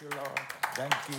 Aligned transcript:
you, 0.00 0.08
Lord. 0.16 0.40
Thank 0.74 0.94
you. 1.08 1.16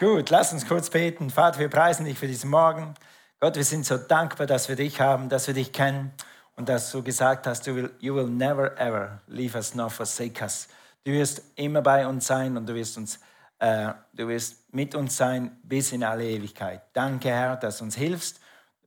Gut, 0.00 0.30
lass 0.30 0.52
uns 0.52 0.66
kurz 0.66 0.90
beten. 0.90 1.30
Vater, 1.30 1.58
wir 1.58 1.68
preisen 1.68 2.04
dich 2.04 2.18
für 2.18 2.26
diesen 2.26 2.50
Morgen. 2.50 2.94
Gott, 3.38 3.56
wir 3.56 3.64
sind 3.64 3.86
so 3.86 3.96
dankbar, 3.96 4.46
dass 4.46 4.68
wir 4.68 4.76
dich 4.76 5.00
haben, 5.00 5.28
dass 5.28 5.46
wir 5.46 5.54
dich 5.54 5.72
kennen 5.72 6.12
und 6.56 6.68
dass 6.68 6.90
du 6.90 7.02
gesagt 7.02 7.46
hast, 7.46 7.66
du 7.66 7.74
will, 7.74 7.90
you 8.00 8.14
will 8.14 8.28
never 8.28 8.78
ever 8.78 9.20
leave 9.26 9.56
us 9.56 9.74
nor 9.74 9.90
forsake 9.90 10.42
us. 10.42 10.68
Du 11.04 11.12
wirst 11.12 11.42
immer 11.56 11.82
bei 11.82 12.06
uns 12.06 12.26
sein 12.26 12.56
und 12.56 12.68
du 12.68 12.74
wirst, 12.74 12.96
uns, 12.96 13.20
äh, 13.58 13.92
du 14.12 14.28
wirst 14.28 14.72
mit 14.72 14.94
uns 14.94 15.16
sein 15.16 15.58
bis 15.62 15.92
in 15.92 16.04
alle 16.04 16.24
Ewigkeit. 16.24 16.82
Danke, 16.92 17.28
Herr, 17.28 17.56
dass 17.56 17.78
du 17.78 17.84
uns 17.84 17.96
hilfst, 17.96 18.40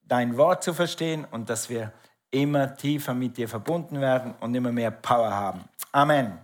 dein 0.04 0.38
Wort 0.38 0.64
zu 0.64 0.74
verstehen 0.74 1.26
und 1.32 1.50
dass 1.50 1.70
wir 1.70 1.92
immer 2.32 2.76
tiefer 2.76 3.14
mit 3.14 3.38
dir 3.38 3.48
verbunden 3.48 4.02
werden 4.02 4.34
und 4.40 4.54
immer 4.56 4.72
mehr 4.72 4.92
Power 4.92 5.32
haben. 5.32 5.64
Amen. 5.92 6.40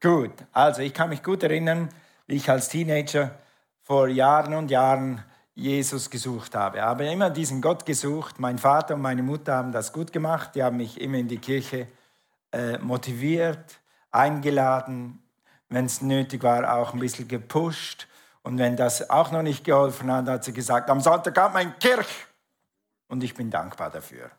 Gut, 0.00 0.32
also 0.52 0.82
ich 0.82 0.92
kann 0.92 1.08
mich 1.08 1.22
gut 1.22 1.42
erinnern, 1.42 1.88
wie 2.26 2.36
ich 2.36 2.50
als 2.50 2.68
Teenager 2.68 3.30
vor 3.82 4.08
Jahren 4.08 4.54
und 4.54 4.70
Jahren 4.70 5.22
Jesus 5.54 6.10
gesucht 6.10 6.54
habe. 6.54 6.78
Ich 6.78 6.82
habe 6.82 7.06
immer 7.06 7.30
diesen 7.30 7.60
Gott 7.60 7.86
gesucht. 7.86 8.40
Mein 8.40 8.58
Vater 8.58 8.94
und 8.94 9.02
meine 9.02 9.22
Mutter 9.22 9.54
haben 9.54 9.72
das 9.72 9.92
gut 9.92 10.12
gemacht. 10.12 10.54
Die 10.54 10.62
haben 10.62 10.78
mich 10.78 11.00
immer 11.00 11.18
in 11.18 11.28
die 11.28 11.38
Kirche 11.38 11.86
äh, 12.52 12.78
motiviert, 12.78 13.80
eingeladen, 14.10 15.22
wenn 15.68 15.86
es 15.86 16.02
nötig 16.02 16.42
war, 16.42 16.76
auch 16.76 16.92
ein 16.94 17.00
bisschen 17.00 17.28
gepusht. 17.28 18.08
Und 18.42 18.58
wenn 18.58 18.76
das 18.76 19.10
auch 19.10 19.32
noch 19.32 19.42
nicht 19.42 19.64
geholfen 19.64 20.12
hat, 20.12 20.28
hat 20.28 20.44
sie 20.44 20.52
gesagt, 20.52 20.90
am 20.90 21.00
Sonntag 21.00 21.34
kommt 21.34 21.54
mein 21.54 21.78
Kirch. 21.78 22.26
Und 23.08 23.22
ich 23.22 23.34
bin 23.34 23.50
dankbar 23.50 23.90
dafür. 23.90 24.30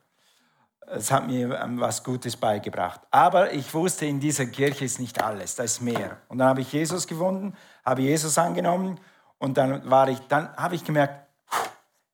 Es 0.88 1.12
hat 1.12 1.28
mir 1.28 1.60
ähm, 1.60 1.80
was 1.80 2.04
Gutes 2.04 2.38
beigebracht. 2.38 3.02
Aber 3.12 3.52
ich 3.52 3.74
wusste, 3.74 4.06
in 4.06 4.20
dieser 4.20 4.46
Kirche 4.46 4.86
ist 4.86 5.00
nicht 5.00 5.22
alles, 5.22 5.56
da 5.56 5.64
ist 5.64 5.82
mehr. 5.82 6.18
Und 6.28 6.38
dann 6.38 6.50
habe 6.50 6.62
ich 6.62 6.72
Jesus 6.72 7.08
gefunden, 7.08 7.56
habe 7.84 8.02
Jesus 8.02 8.38
angenommen 8.38 9.00
und 9.40 9.58
dann, 9.58 9.90
war 9.90 10.08
ich, 10.10 10.20
dann 10.28 10.56
habe 10.56 10.76
ich 10.76 10.84
gemerkt, 10.84 11.28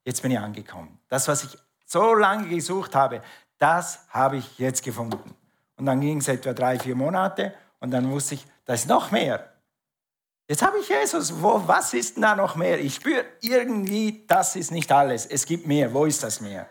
jetzt 0.06 0.22
bin 0.22 0.32
ich 0.32 0.40
angekommen. 0.40 1.00
Das, 1.10 1.28
was 1.28 1.44
ich 1.44 1.58
so 1.86 2.14
lange 2.14 2.48
gesucht 2.48 2.96
habe, 2.96 3.22
das 3.58 4.06
habe 4.10 4.38
ich 4.38 4.58
jetzt 4.58 4.84
gefunden. 4.84 5.36
Und 5.76 5.86
dann 5.86 6.00
ging 6.00 6.20
es 6.20 6.28
etwa 6.28 6.54
drei, 6.54 6.80
vier 6.80 6.96
Monate 6.96 7.54
und 7.80 7.92
dann 7.92 8.10
wusste 8.10 8.36
ich, 8.36 8.46
da 8.66 8.74
ist 8.74 8.88
noch 8.88 9.12
mehr. 9.12 9.52
Jetzt 10.48 10.64
habe 10.64 10.80
ich 10.80 10.90
Jesus. 10.90 11.42
Wo, 11.42 11.64
was 11.66 11.94
ist 11.94 12.16
denn 12.16 12.24
da 12.24 12.36
noch 12.36 12.56
mehr? 12.56 12.80
Ich 12.80 12.96
spüre 12.96 13.24
irgendwie, 13.42 14.26
das 14.28 14.56
ist 14.56 14.72
nicht 14.72 14.92
alles. 14.92 15.26
Es 15.26 15.46
gibt 15.46 15.66
mehr. 15.66 15.94
Wo 15.94 16.06
ist 16.06 16.24
das 16.24 16.42
mehr? 16.42 16.68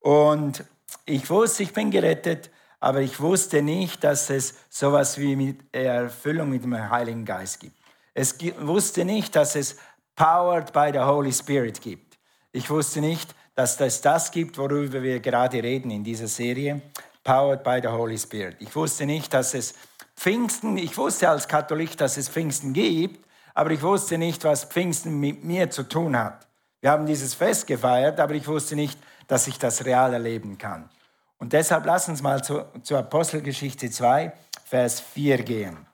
Und 0.00 0.64
ich 1.04 1.28
wusste, 1.30 1.62
ich 1.62 1.72
bin 1.72 1.90
gerettet, 1.90 2.50
aber 2.80 3.00
ich 3.00 3.20
wusste 3.20 3.62
nicht, 3.62 4.04
dass 4.04 4.30
es 4.30 4.54
sowas 4.68 5.18
wie 5.18 5.36
mit 5.36 5.60
Erfüllung 5.74 6.50
mit 6.50 6.64
dem 6.64 6.90
Heiligen 6.90 7.24
Geist 7.24 7.60
gibt. 7.60 7.76
Es 8.14 8.36
wusste 8.60 9.04
nicht, 9.04 9.34
dass 9.36 9.56
es 9.56 9.76
Powered 10.16 10.72
by 10.72 10.90
the 10.92 11.00
Holy 11.00 11.32
Spirit 11.32 11.80
gibt. 11.80 12.18
Ich 12.52 12.70
wusste 12.70 13.00
nicht, 13.00 13.34
dass 13.54 13.80
es 13.80 14.00
das 14.00 14.30
gibt, 14.30 14.58
worüber 14.58 15.02
wir 15.02 15.20
gerade 15.20 15.62
reden 15.62 15.90
in 15.90 16.04
dieser 16.04 16.28
Serie, 16.28 16.80
Powered 17.24 17.62
by 17.62 17.80
the 17.82 17.88
Holy 17.88 18.18
Spirit. 18.18 18.56
Ich 18.60 18.74
wusste 18.74 19.04
nicht, 19.04 19.34
dass 19.34 19.54
es 19.54 19.74
Pfingsten, 20.16 20.76
ich 20.78 20.96
wusste 20.96 21.28
als 21.28 21.46
Katholik, 21.46 21.96
dass 21.96 22.16
es 22.16 22.28
Pfingsten 22.28 22.72
gibt, 22.72 23.24
aber 23.54 23.70
ich 23.70 23.82
wusste 23.82 24.18
nicht, 24.18 24.44
was 24.44 24.64
Pfingsten 24.64 25.18
mit 25.20 25.44
mir 25.44 25.70
zu 25.70 25.82
tun 25.82 26.16
hat. 26.16 26.46
Wir 26.80 26.90
haben 26.90 27.06
dieses 27.06 27.34
Fest 27.34 27.66
gefeiert, 27.66 28.20
aber 28.20 28.34
ich 28.34 28.46
wusste 28.46 28.76
nicht, 28.76 28.98
dass 29.28 29.46
ich 29.46 29.58
das 29.58 29.84
real 29.84 30.12
erleben 30.12 30.58
kann. 30.58 30.90
Und 31.38 31.52
deshalb 31.52 31.86
lass 31.86 32.08
uns 32.08 32.20
mal 32.20 32.42
zu, 32.42 32.64
zur 32.82 32.98
Apostelgeschichte 32.98 33.90
2, 33.90 34.32
Vers 34.64 35.00
4 35.00 35.44
gehen. 35.44 35.86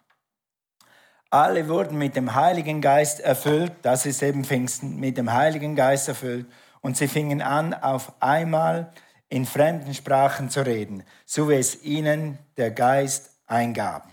Alle 1.28 1.68
wurden 1.68 1.98
mit 1.98 2.16
dem 2.16 2.34
Heiligen 2.34 2.80
Geist 2.80 3.20
erfüllt, 3.20 3.72
das 3.82 4.06
ist 4.06 4.22
eben 4.22 4.44
Pfingsten, 4.44 4.98
mit 5.00 5.18
dem 5.18 5.32
Heiligen 5.32 5.76
Geist 5.76 6.08
erfüllt 6.08 6.46
und 6.80 6.96
sie 6.96 7.08
fingen 7.08 7.42
an, 7.42 7.74
auf 7.74 8.12
einmal 8.20 8.92
in 9.28 9.44
fremden 9.44 9.94
Sprachen 9.94 10.48
zu 10.48 10.64
reden, 10.64 11.02
so 11.26 11.48
wie 11.48 11.54
es 11.54 11.82
ihnen 11.82 12.38
der 12.56 12.70
Geist 12.70 13.32
eingab. 13.46 14.08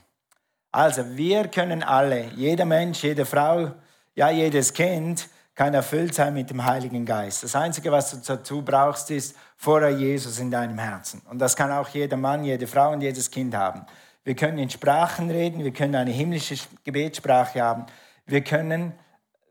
Also 0.71 1.15
wir 1.15 1.47
können 1.49 1.83
alle, 1.83 2.29
jeder 2.35 2.65
Mensch, 2.65 3.03
jede 3.03 3.25
Frau, 3.25 3.71
ja 4.15 4.29
jedes 4.29 4.73
Kind, 4.73 5.29
kann 5.55 5.73
erfüllt 5.73 6.13
sein 6.13 6.33
mit 6.33 6.49
dem 6.49 6.63
Heiligen 6.63 7.05
Geist. 7.05 7.43
Das 7.43 7.55
Einzige, 7.55 7.91
was 7.91 8.11
du 8.11 8.17
dazu 8.17 8.61
brauchst, 8.61 9.11
ist 9.11 9.35
vorher 9.57 9.91
Jesus 9.91 10.39
in 10.39 10.49
deinem 10.49 10.77
Herzen. 10.77 11.21
Und 11.29 11.39
das 11.39 11.55
kann 11.55 11.71
auch 11.71 11.89
jeder 11.89 12.17
Mann, 12.17 12.43
jede 12.43 12.67
Frau 12.67 12.91
und 12.91 13.01
jedes 13.01 13.29
Kind 13.29 13.55
haben. 13.55 13.85
Wir 14.23 14.35
können 14.35 14.59
in 14.59 14.69
Sprachen 14.69 15.29
reden, 15.29 15.63
wir 15.63 15.71
können 15.71 15.95
eine 15.95 16.11
himmlische 16.11 16.55
Gebetssprache 16.83 17.61
haben. 17.61 17.85
Wir 18.25 18.41
können, 18.41 18.93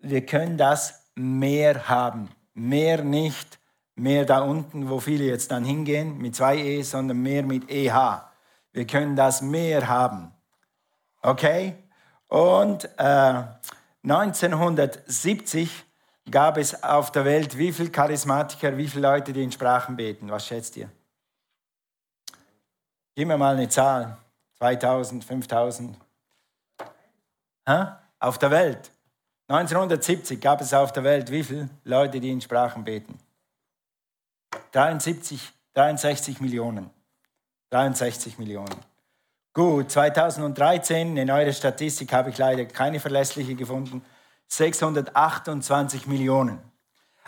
wir 0.00 0.24
können 0.24 0.56
das 0.56 1.10
mehr 1.14 1.88
haben. 1.88 2.30
Mehr 2.54 3.02
nicht, 3.02 3.58
mehr 3.94 4.24
da 4.24 4.40
unten, 4.40 4.88
wo 4.88 5.00
viele 5.00 5.24
jetzt 5.24 5.50
dann 5.50 5.64
hingehen, 5.64 6.18
mit 6.18 6.36
zwei 6.36 6.56
E, 6.56 6.82
sondern 6.82 7.20
mehr 7.20 7.42
mit 7.42 7.70
EH. 7.70 8.22
Wir 8.72 8.86
können 8.86 9.16
das 9.16 9.42
mehr 9.42 9.88
haben. 9.88 10.32
Okay? 11.22 11.74
Und 12.28 12.88
äh, 12.96 13.42
1970 14.02 15.84
gab 16.28 16.56
es 16.56 16.82
auf 16.82 17.12
der 17.12 17.24
Welt 17.24 17.56
wie 17.56 17.72
viele 17.72 17.90
Charismatiker, 17.90 18.76
wie 18.76 18.88
viele 18.88 19.08
Leute, 19.08 19.32
die 19.32 19.42
in 19.42 19.52
Sprachen 19.52 19.96
beten? 19.96 20.30
Was 20.30 20.46
schätzt 20.46 20.76
ihr? 20.76 20.90
Gib 23.14 23.28
mir 23.28 23.38
mal 23.38 23.54
eine 23.54 23.68
Zahl. 23.68 24.16
2000, 24.58 25.24
5000. 25.24 25.96
Ha? 27.68 28.00
Auf 28.18 28.38
der 28.38 28.50
Welt. 28.50 28.90
1970 29.48 30.40
gab 30.40 30.60
es 30.60 30.72
auf 30.72 30.92
der 30.92 31.02
Welt 31.02 31.30
wie 31.30 31.42
viele 31.42 31.68
Leute, 31.84 32.20
die 32.20 32.30
in 32.30 32.40
Sprachen 32.40 32.84
beten? 32.84 33.18
73, 34.72 35.52
63 35.74 36.40
Millionen. 36.40 36.90
63 37.70 38.38
Millionen. 38.38 38.76
Gut, 39.52 39.90
2013, 39.90 41.10
eine 41.10 41.26
neue 41.26 41.52
Statistik 41.52 42.12
habe 42.12 42.30
ich 42.30 42.38
leider 42.38 42.64
keine 42.66 43.00
verlässliche 43.00 43.56
gefunden. 43.56 44.04
628 44.50 46.06
Millionen. 46.06 46.58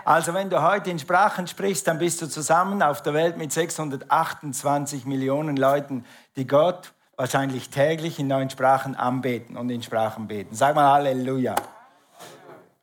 Also 0.05 0.35
wenn 0.35 0.51
du 0.51 0.63
heute 0.63 0.91
in 0.91 0.99
Sprachen 0.99 1.47
sprichst, 1.47 1.87
dann 1.87 1.99
bist 1.99 2.21
du 2.21 2.27
zusammen 2.29 2.83
auf 2.83 3.03
der 3.03 3.15
Welt 3.15 3.37
mit 3.37 3.53
628 3.53 5.05
Millionen 5.07 5.57
Leuten, 5.57 6.05
die 6.37 6.47
Gott 6.47 6.93
wahrscheinlich 7.17 7.71
täglich 7.71 8.19
in 8.19 8.27
neuen 8.27 8.51
Sprachen 8.51 8.97
anbeten 8.97 9.57
und 9.57 9.71
in 9.71 9.83
Sprachen 9.83 10.27
beten. 10.27 10.57
Sag 10.57 10.75
mal 10.75 10.93
Halleluja. 10.93 11.55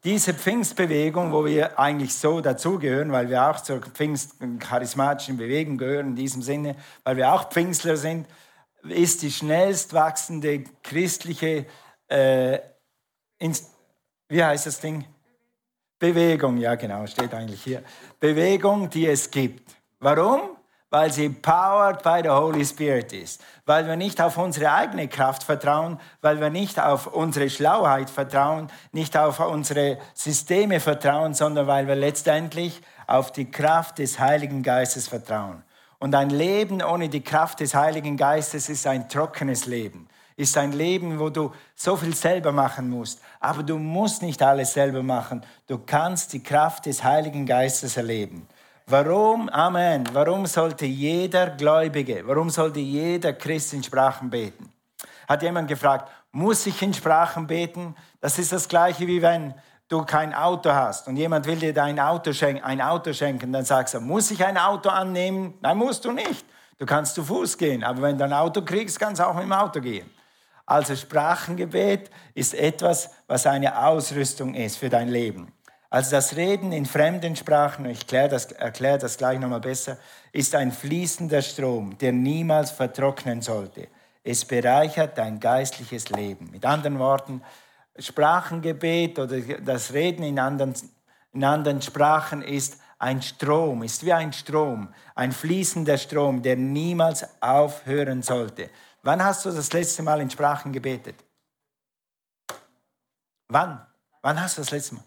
Diese 0.06 0.34
Pfingstbewegung, 0.34 1.34
wo 1.34 1.44
wir 1.44 1.78
eigentlich 1.78 2.16
so 2.16 2.40
dazugehören, 2.40 3.12
weil 3.12 3.30
wir 3.30 3.50
auch 3.50 3.60
zur 3.60 3.82
Pfingst-charismatischen 3.82 5.36
Bewegung 5.36 5.78
gehören, 5.78 6.08
in 6.08 6.16
diesem 6.16 6.42
Sinne, 6.42 6.78
weil 7.04 7.18
wir 7.18 7.34
auch 7.34 7.50
Pfingstler 7.50 7.98
sind, 7.98 8.26
ist 8.84 9.24
die 9.24 9.32
schnellst 9.32 9.94
wachsende 9.94 10.64
christliche 10.84 11.66
äh, 12.08 12.60
wie 14.30 14.44
heißt 14.44 14.68
das 14.68 14.80
Ding? 14.80 15.06
Bewegung, 15.98 16.58
ja 16.58 16.76
genau, 16.76 17.06
steht 17.08 17.34
eigentlich 17.34 17.64
hier. 17.64 17.84
Bewegung, 18.20 18.90
die 18.90 19.08
es 19.08 19.30
gibt. 19.30 19.76
Warum? 20.00 20.42
Weil 20.92 21.12
sie 21.12 21.30
powered 21.30 22.02
by 22.04 22.22
the 22.24 22.30
Holy 22.30 22.66
Spirit 22.66 23.12
ist. 23.12 23.44
Weil 23.66 23.86
wir 23.86 23.96
nicht 23.96 24.22
auf 24.22 24.38
unsere 24.38 24.72
eigene 24.72 25.08
Kraft 25.08 25.44
vertrauen, 25.44 26.00
weil 26.22 26.40
wir 26.40 26.50
nicht 26.50 26.80
auf 26.80 27.08
unsere 27.08 27.50
Schlauheit 27.50 28.10
vertrauen, 28.10 28.72
nicht 28.92 29.18
auf 29.18 29.40
unsere 29.40 29.98
Systeme 30.14 30.80
vertrauen, 30.80 31.34
sondern 31.34 31.68
weil 31.68 31.88
wir 31.88 31.96
letztendlich 31.96 32.82
auf 33.08 33.32
die 33.32 33.52
Kraft 33.52 33.98
des 33.98 34.20
Heiligen 34.20 34.64
Geistes 34.64 35.08
vertrauen. 35.08 35.64
Und 36.00 36.16
ein 36.16 36.30
Leben 36.30 36.82
ohne 36.82 37.10
die 37.10 37.24
Kraft 37.24 37.60
des 37.60 37.76
Heiligen 37.76 38.16
Geistes 38.16 38.70
ist 38.70 38.88
ein 38.88 39.10
trockenes 39.10 39.66
Leben 39.66 40.09
ist 40.40 40.58
ein 40.58 40.72
Leben, 40.72 41.20
wo 41.20 41.30
du 41.30 41.52
so 41.76 41.98
viel 41.98 42.16
selber 42.16 42.54
machen 42.54 42.90
musst. 42.90 43.22
Aber 43.42 43.62
du 43.62 43.78
musst 43.78 44.22
nicht 44.22 44.42
alles 44.42 44.72
selber 44.72 45.04
machen. 45.04 45.46
Du 45.68 45.80
kannst 45.80 46.32
die 46.32 46.42
Kraft 46.42 46.86
des 46.86 47.04
Heiligen 47.04 47.46
Geistes 47.46 47.98
erleben. 47.98 48.48
Warum, 48.88 49.50
Amen, 49.50 50.06
warum 50.14 50.46
sollte 50.46 50.86
jeder 50.86 51.50
Gläubige, 51.50 52.26
warum 52.26 52.50
sollte 52.50 52.80
jeder 52.80 53.34
Christ 53.34 53.74
in 53.74 53.84
Sprachen 53.84 54.30
beten? 54.30 54.72
Hat 55.28 55.44
jemand 55.44 55.68
gefragt, 55.68 56.10
muss 56.32 56.66
ich 56.66 56.82
in 56.82 56.94
Sprachen 56.94 57.46
beten? 57.46 57.94
Das 58.22 58.40
ist 58.40 58.54
das 58.54 58.68
gleiche 58.68 59.06
wie 59.08 59.22
wenn 59.22 59.54
du 59.90 60.06
kein 60.06 60.34
Auto 60.34 60.72
hast 60.72 61.10
und 61.10 61.18
jemand 61.18 61.48
will 61.48 61.58
dir 61.58 61.74
dein 61.74 62.00
Auto 62.00 62.32
schenken, 62.32 62.64
ein 62.64 62.80
Auto 62.80 63.12
schenken, 63.12 63.52
dann 63.52 63.66
sagst 63.66 63.94
du, 63.94 64.00
muss 64.00 64.32
ich 64.32 64.44
ein 64.46 64.58
Auto 64.58 64.88
annehmen? 64.88 65.56
Nein, 65.62 65.78
musst 65.78 66.06
du 66.06 66.14
nicht. 66.14 66.46
Du 66.78 66.86
kannst 66.86 67.16
zu 67.16 67.26
Fuß 67.26 67.58
gehen, 67.58 67.84
aber 67.84 68.04
wenn 68.04 68.18
du 68.18 68.24
ein 68.24 68.32
Auto 68.32 68.62
kriegst, 68.62 68.98
kannst 68.98 69.20
du 69.20 69.28
auch 69.28 69.34
mit 69.34 69.44
dem 69.44 69.52
Auto 69.52 69.82
gehen. 69.82 70.10
Also 70.70 70.96
Sprachengebet 70.96 72.12
ist 72.36 72.54
etwas, 72.54 73.10
was 73.26 73.48
eine 73.48 73.88
Ausrüstung 73.88 74.54
ist 74.54 74.78
für 74.78 74.90
dein 74.90 75.08
Leben. 75.08 75.52
Also 75.90 76.12
das 76.12 76.36
Reden 76.36 76.72
in 76.72 76.86
fremden 76.86 77.36
Sprachen, 77.36 77.86
ich 77.86 78.02
erkläre 78.02 78.30
das, 78.30 78.52
erkläre 78.52 79.00
das 79.00 79.18
gleich 79.18 79.40
nochmal 79.40 79.62
besser, 79.62 79.98
ist 80.32 80.54
ein 80.54 80.72
fließender 80.72 81.42
Strom, 81.42 81.98
der 81.98 82.12
niemals 82.12 82.70
vertrocknen 82.70 83.42
sollte. 83.42 83.88
Es 84.24 84.46
bereichert 84.46 85.18
dein 85.18 85.40
geistliches 85.40 86.12
Leben. 86.12 86.52
Mit 86.52 86.64
anderen 86.68 87.00
Worten, 87.00 87.42
Sprachengebet 87.98 89.18
oder 89.18 89.40
das 89.40 89.92
Reden 89.92 90.22
in 90.22 90.38
anderen, 90.38 90.76
in 91.34 91.44
anderen 91.44 91.82
Sprachen 91.82 92.44
ist 92.44 92.78
ein 93.00 93.24
Strom, 93.24 93.82
ist 93.82 94.06
wie 94.06 94.14
ein 94.14 94.34
Strom, 94.34 94.90
ein 95.16 95.32
fließender 95.32 95.98
Strom, 95.98 96.44
der 96.44 96.58
niemals 96.58 97.26
aufhören 97.42 98.22
sollte. 98.22 98.70
Wann 99.02 99.24
hast 99.24 99.46
du 99.46 99.52
das 99.52 99.72
letzte 99.72 100.04
Mal 100.04 100.22
in 100.22 100.30
Sprachen 100.30 100.72
gebetet? 100.72 101.16
Wann? 103.48 103.86
Wann 104.22 104.42
hast 104.42 104.58
du 104.58 104.62
das 104.62 104.72
letzte 104.72 104.96
Mal? 104.96 105.04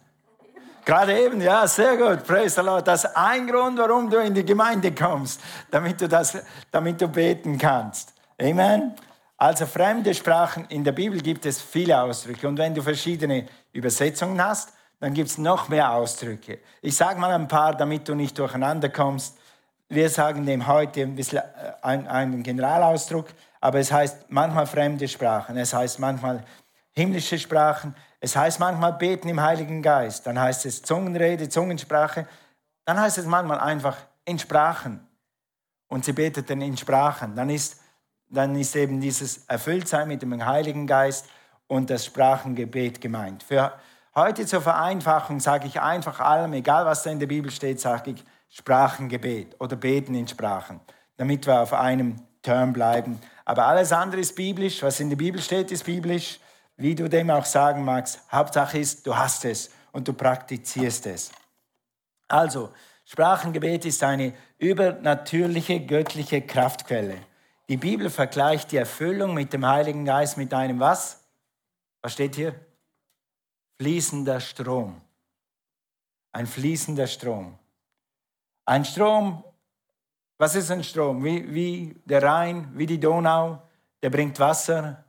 Gerade 0.84 1.16
eben, 1.16 1.40
ja, 1.40 1.66
sehr 1.68 1.96
gut, 1.96 2.26
praise 2.26 2.56
the 2.56 2.60
Lord. 2.60 2.88
Das 2.88 3.04
ist 3.04 3.16
ein 3.16 3.46
Grund, 3.46 3.78
warum 3.78 4.10
du 4.10 4.18
in 4.18 4.34
die 4.34 4.44
Gemeinde 4.44 4.92
kommst, 4.92 5.40
damit 5.70 6.00
du, 6.00 6.08
das, 6.08 6.36
damit 6.72 7.00
du 7.00 7.06
beten 7.06 7.56
kannst. 7.56 8.12
Amen. 8.40 8.94
Also 9.36 9.66
fremde 9.66 10.12
Sprachen, 10.12 10.66
in 10.68 10.82
der 10.82 10.92
Bibel 10.92 11.20
gibt 11.20 11.46
es 11.46 11.60
viele 11.60 12.00
Ausdrücke. 12.00 12.48
Und 12.48 12.58
wenn 12.58 12.74
du 12.74 12.82
verschiedene 12.82 13.46
Übersetzungen 13.72 14.42
hast, 14.42 14.72
dann 14.98 15.14
gibt 15.14 15.30
es 15.30 15.38
noch 15.38 15.68
mehr 15.68 15.92
Ausdrücke. 15.92 16.60
Ich 16.80 16.96
sage 16.96 17.20
mal 17.20 17.30
ein 17.32 17.48
paar, 17.48 17.76
damit 17.76 18.08
du 18.08 18.14
nicht 18.14 18.38
durcheinander 18.38 18.88
kommst. 18.88 19.36
Wir 19.88 20.08
sagen 20.08 20.46
dem 20.46 20.66
heute 20.66 21.02
ein 21.02 21.14
bisschen 21.14 21.38
äh, 21.38 21.72
einen 21.82 22.42
Generalausdruck, 22.42 23.26
aber 23.62 23.78
es 23.78 23.92
heißt 23.92 24.26
manchmal 24.28 24.66
fremde 24.66 25.06
Sprachen, 25.06 25.56
es 25.56 25.72
heißt 25.72 26.00
manchmal 26.00 26.44
himmlische 26.90 27.38
Sprachen, 27.38 27.94
es 28.18 28.34
heißt 28.34 28.58
manchmal 28.58 28.92
beten 28.94 29.28
im 29.28 29.40
Heiligen 29.40 29.82
Geist, 29.82 30.26
dann 30.26 30.38
heißt 30.38 30.66
es 30.66 30.82
Zungenrede, 30.82 31.48
Zungensprache, 31.48 32.26
dann 32.84 33.00
heißt 33.00 33.18
es 33.18 33.24
manchmal 33.24 33.60
einfach 33.60 33.96
in 34.24 34.38
Sprachen. 34.38 35.06
Und 35.86 36.04
sie 36.04 36.12
beteten 36.12 36.60
in 36.60 36.76
Sprachen. 36.76 37.36
Dann 37.36 37.50
ist, 37.50 37.80
dann 38.28 38.56
ist 38.56 38.74
eben 38.74 39.00
dieses 39.00 39.46
Erfülltsein 39.46 40.08
mit 40.08 40.22
dem 40.22 40.44
Heiligen 40.44 40.86
Geist 40.86 41.28
und 41.68 41.88
das 41.88 42.04
Sprachengebet 42.04 43.00
gemeint. 43.00 43.44
Für 43.44 43.74
heute 44.16 44.44
zur 44.44 44.60
Vereinfachung 44.60 45.38
sage 45.38 45.68
ich 45.68 45.80
einfach 45.80 46.18
allem, 46.18 46.52
egal 46.54 46.84
was 46.84 47.04
da 47.04 47.10
in 47.10 47.20
der 47.20 47.28
Bibel 47.28 47.50
steht, 47.50 47.78
sage 47.78 48.12
ich 48.12 48.24
Sprachengebet 48.48 49.54
oder 49.60 49.76
Beten 49.76 50.14
in 50.16 50.26
Sprachen, 50.26 50.80
damit 51.16 51.46
wir 51.46 51.60
auf 51.60 51.72
einem 51.72 52.16
Term 52.42 52.72
bleiben. 52.72 53.20
Aber 53.52 53.66
alles 53.66 53.92
andere 53.92 54.22
ist 54.22 54.34
biblisch, 54.34 54.82
was 54.82 54.98
in 55.00 55.10
der 55.10 55.16
Bibel 55.16 55.38
steht, 55.38 55.70
ist 55.70 55.84
biblisch 55.84 56.40
wie 56.76 56.94
du 56.94 57.06
dem 57.06 57.28
auch 57.28 57.44
sagen 57.44 57.84
magst, 57.84 58.20
Hauptsache 58.32 58.78
ist, 58.78 59.06
du 59.06 59.14
hast 59.14 59.44
es 59.44 59.70
und 59.92 60.08
du 60.08 60.14
praktizierst 60.14 61.04
es. 61.06 61.30
Also, 62.28 62.72
Sprachengebet 63.04 63.84
ist 63.84 64.02
eine 64.02 64.32
übernatürliche 64.56 65.84
göttliche 65.84 66.40
Kraftquelle. 66.40 67.18
Die 67.68 67.76
Bibel 67.76 68.08
vergleicht 68.08 68.72
die 68.72 68.78
Erfüllung 68.78 69.34
mit 69.34 69.52
dem 69.52 69.66
Heiligen 69.66 70.06
Geist 70.06 70.38
mit 70.38 70.54
einem 70.54 70.80
was? 70.80 71.22
Was 72.00 72.14
steht 72.14 72.36
hier? 72.36 72.54
Fließender 73.78 74.40
Strom. 74.40 74.98
Ein 76.32 76.46
fließender 76.46 77.06
Strom. 77.06 77.58
Ein 78.64 78.86
Strom, 78.86 79.44
was 80.42 80.54
ist 80.56 80.70
ein 80.70 80.82
Strom? 80.82 81.22
Wie, 81.24 81.54
wie 81.54 82.00
der 82.04 82.22
Rhein, 82.22 82.70
wie 82.74 82.86
die 82.86 82.98
Donau, 82.98 83.62
der 84.02 84.10
bringt 84.10 84.38
Wasser, 84.38 85.04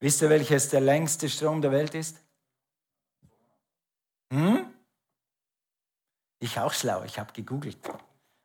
Wisst 0.00 0.22
ihr, 0.22 0.30
welches 0.30 0.70
der 0.70 0.80
längste 0.80 1.28
Strom 1.28 1.60
der 1.60 1.70
Welt 1.70 1.94
ist? 1.94 2.18
Hm? 4.32 4.64
Ich 6.38 6.58
auch 6.58 6.72
schlau, 6.72 7.02
ich 7.04 7.18
habe 7.18 7.32
gegoogelt. 7.34 7.76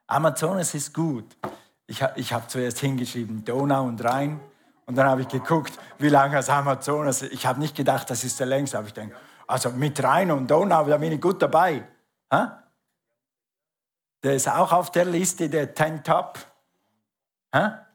Amazonas 0.08 0.74
ist 0.74 0.94
gut. 0.94 1.38
Ich, 1.88 2.02
ich 2.16 2.34
habe 2.34 2.48
zuerst 2.48 2.80
hingeschrieben 2.80 3.46
Donau 3.46 3.86
und 3.86 4.04
Rhein 4.04 4.40
und 4.86 4.96
dann 4.96 5.08
habe 5.08 5.22
ich 5.22 5.30
geguckt, 5.30 5.80
wie 5.98 6.10
lange 6.10 6.36
das 6.36 6.50
Amazonas 6.50 7.22
ist. 7.22 7.32
Ich 7.32 7.46
habe 7.46 7.60
nicht 7.60 7.76
gedacht, 7.76 8.10
das 8.10 8.26
ist 8.26 8.38
der 8.40 8.48
längste, 8.48 8.78
aber 8.78 8.88
ich 8.88 8.94
denke, 8.94 9.16
also 9.48 9.70
mit 9.70 10.04
Rhein 10.04 10.32
und 10.32 10.52
Donau, 10.52 10.84
da 10.84 10.98
bin 10.98 11.14
ich 11.14 11.22
gut 11.22 11.42
dabei. 11.42 11.88
Ha? 12.34 12.65
Der 14.26 14.34
ist 14.34 14.50
auch 14.50 14.74
auf 14.74 14.92
der 14.92 15.06
Liste 15.06 15.48
der 15.50 15.74
Ten 15.76 16.04
Top. 16.04 16.40
Ha? 17.54 17.86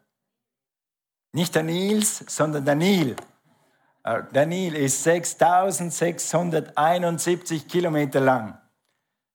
Nicht 1.32 1.56
der 1.56 1.64
Nils, 1.64 2.24
sondern 2.28 2.64
der 2.64 2.76
Nil. 2.76 3.16
Äh, 4.04 4.22
der 4.32 4.46
Nil 4.46 4.76
ist 4.76 5.02
6671 5.02 7.66
Kilometer 7.66 8.20
lang. 8.20 8.56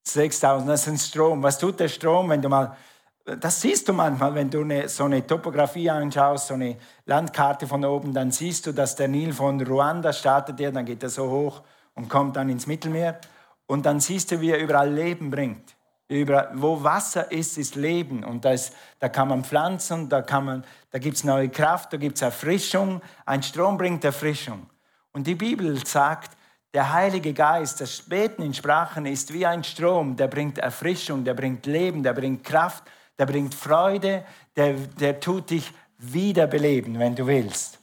6000, 0.03 0.69
das 0.69 0.83
ist 0.83 0.87
ein 0.87 0.97
Strom. 0.97 1.43
Was 1.43 1.59
tut 1.59 1.81
der 1.81 1.89
Strom, 1.89 2.29
wenn 2.29 2.41
du 2.41 2.47
mal, 2.47 2.77
das 3.25 3.59
siehst 3.59 3.89
du 3.89 3.93
manchmal, 3.93 4.33
wenn 4.33 4.49
du 4.49 4.61
eine, 4.61 4.87
so 4.87 5.03
eine 5.03 5.27
Topografie 5.27 5.89
anschaust, 5.89 6.47
so 6.47 6.53
eine 6.53 6.77
Landkarte 7.05 7.67
von 7.67 7.83
oben, 7.83 8.13
dann 8.13 8.31
siehst 8.31 8.67
du, 8.67 8.71
dass 8.71 8.95
der 8.95 9.09
Nil 9.09 9.33
von 9.33 9.61
Ruanda 9.61 10.13
startet, 10.13 10.61
dann 10.61 10.85
geht 10.85 11.03
er 11.03 11.09
so 11.09 11.29
hoch 11.29 11.61
und 11.93 12.07
kommt 12.07 12.37
dann 12.37 12.47
ins 12.47 12.67
Mittelmeer. 12.67 13.19
Und 13.67 13.85
dann 13.85 13.99
siehst 13.99 14.31
du, 14.31 14.39
wie 14.39 14.51
er 14.51 14.59
überall 14.59 14.89
Leben 14.89 15.29
bringt. 15.29 15.75
Überall, 16.07 16.51
wo 16.53 16.83
Wasser 16.83 17.31
ist, 17.31 17.57
ist 17.57 17.75
Leben. 17.75 18.23
Und 18.23 18.45
da, 18.45 18.51
ist, 18.51 18.73
da 18.99 19.09
kann 19.09 19.27
man 19.27 19.43
pflanzen, 19.43 20.07
da, 20.07 20.21
da 20.21 20.99
gibt 20.99 21.17
es 21.17 21.23
neue 21.23 21.49
Kraft, 21.49 21.93
da 21.93 21.97
gibt 21.97 22.17
es 22.17 22.21
Erfrischung. 22.21 23.01
Ein 23.25 23.41
Strom 23.41 23.77
bringt 23.77 24.03
Erfrischung. 24.03 24.69
Und 25.11 25.25
die 25.25 25.35
Bibel 25.35 25.83
sagt, 25.85 26.37
der 26.75 26.91
Heilige 26.93 27.33
Geist, 27.33 27.79
das 27.79 28.01
Beten 28.01 28.41
in 28.41 28.53
Sprachen 28.53 29.05
ist 29.05 29.33
wie 29.33 29.45
ein 29.45 29.63
Strom, 29.63 30.15
der 30.15 30.27
bringt 30.27 30.57
Erfrischung, 30.57 31.23
der 31.23 31.33
bringt 31.33 31.65
Leben, 31.65 32.03
der 32.03 32.13
bringt 32.13 32.43
Kraft, 32.43 32.83
der 33.17 33.25
bringt 33.25 33.55
Freude, 33.55 34.25
der, 34.55 34.73
der 34.73 35.19
tut 35.19 35.49
dich 35.49 35.71
wiederbeleben, 35.97 36.99
wenn 36.99 37.15
du 37.15 37.25
willst. 37.25 37.79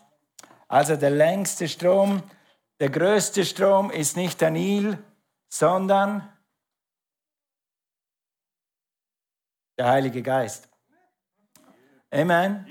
Also 0.69 0.97
der 0.97 1.11
längste 1.11 1.69
Strom, 1.69 2.23
der 2.79 2.91
größte 2.91 3.45
Strom 3.45 3.91
ist 3.91 4.17
nicht 4.17 4.41
der 4.41 4.51
Nil, 4.51 4.99
sondern 5.49 6.29
Der 9.79 9.89
Heilige 9.89 10.23
Geist. 10.23 10.69
Amen. 12.11 12.67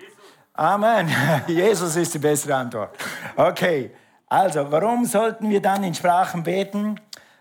Amen. 0.53 1.09
Jesus 1.47 1.95
ist 1.95 2.13
die 2.13 2.19
bessere 2.19 2.55
Antwort. 2.55 2.95
Okay, 3.35 3.91
also 4.27 4.71
warum 4.71 5.05
sollten 5.05 5.49
wir 5.49 5.61
dann 5.61 5.83
in 5.83 5.95
Sprachen 5.95 6.43
beten? 6.43 6.99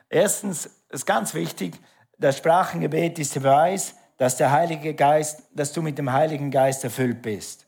Erstens 0.09 0.71
ist 0.89 1.07
ganz 1.07 1.35
wichtig, 1.35 1.79
das 2.19 2.39
Sprachengebet 2.39 3.19
ist 3.19 3.35
der 3.35 3.41
Beweis, 3.41 3.95
dass 4.17 4.37
der 4.37 4.51
Heilige 4.51 4.95
Geist, 4.95 5.43
dass 5.55 5.73
du 5.73 5.83
mit 5.83 5.99
dem 5.99 6.13
Heiligen 6.13 6.51
Geist 6.51 6.85
erfüllt 6.85 7.23
bist. 7.23 7.67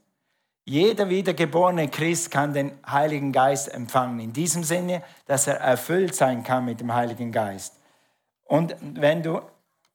Jeder 0.65 1.09
wiedergeborene 1.09 1.88
Christ 1.88 2.31
kann 2.31 2.53
den 2.53 2.73
Heiligen 2.87 3.33
Geist 3.33 3.73
empfangen. 3.73 4.21
In 4.21 4.33
diesem 4.33 4.62
Sinne, 4.62 5.03
dass 5.27 5.47
er 5.47 5.56
erfüllt 5.56 6.15
sein 6.15 6.45
kann 6.45 6.65
mit 6.65 6.81
dem 6.81 6.95
Heiligen 6.95 7.33
Geist. 7.33 7.75
Und 8.45 8.76
wenn 8.81 9.23
du, 9.23 9.40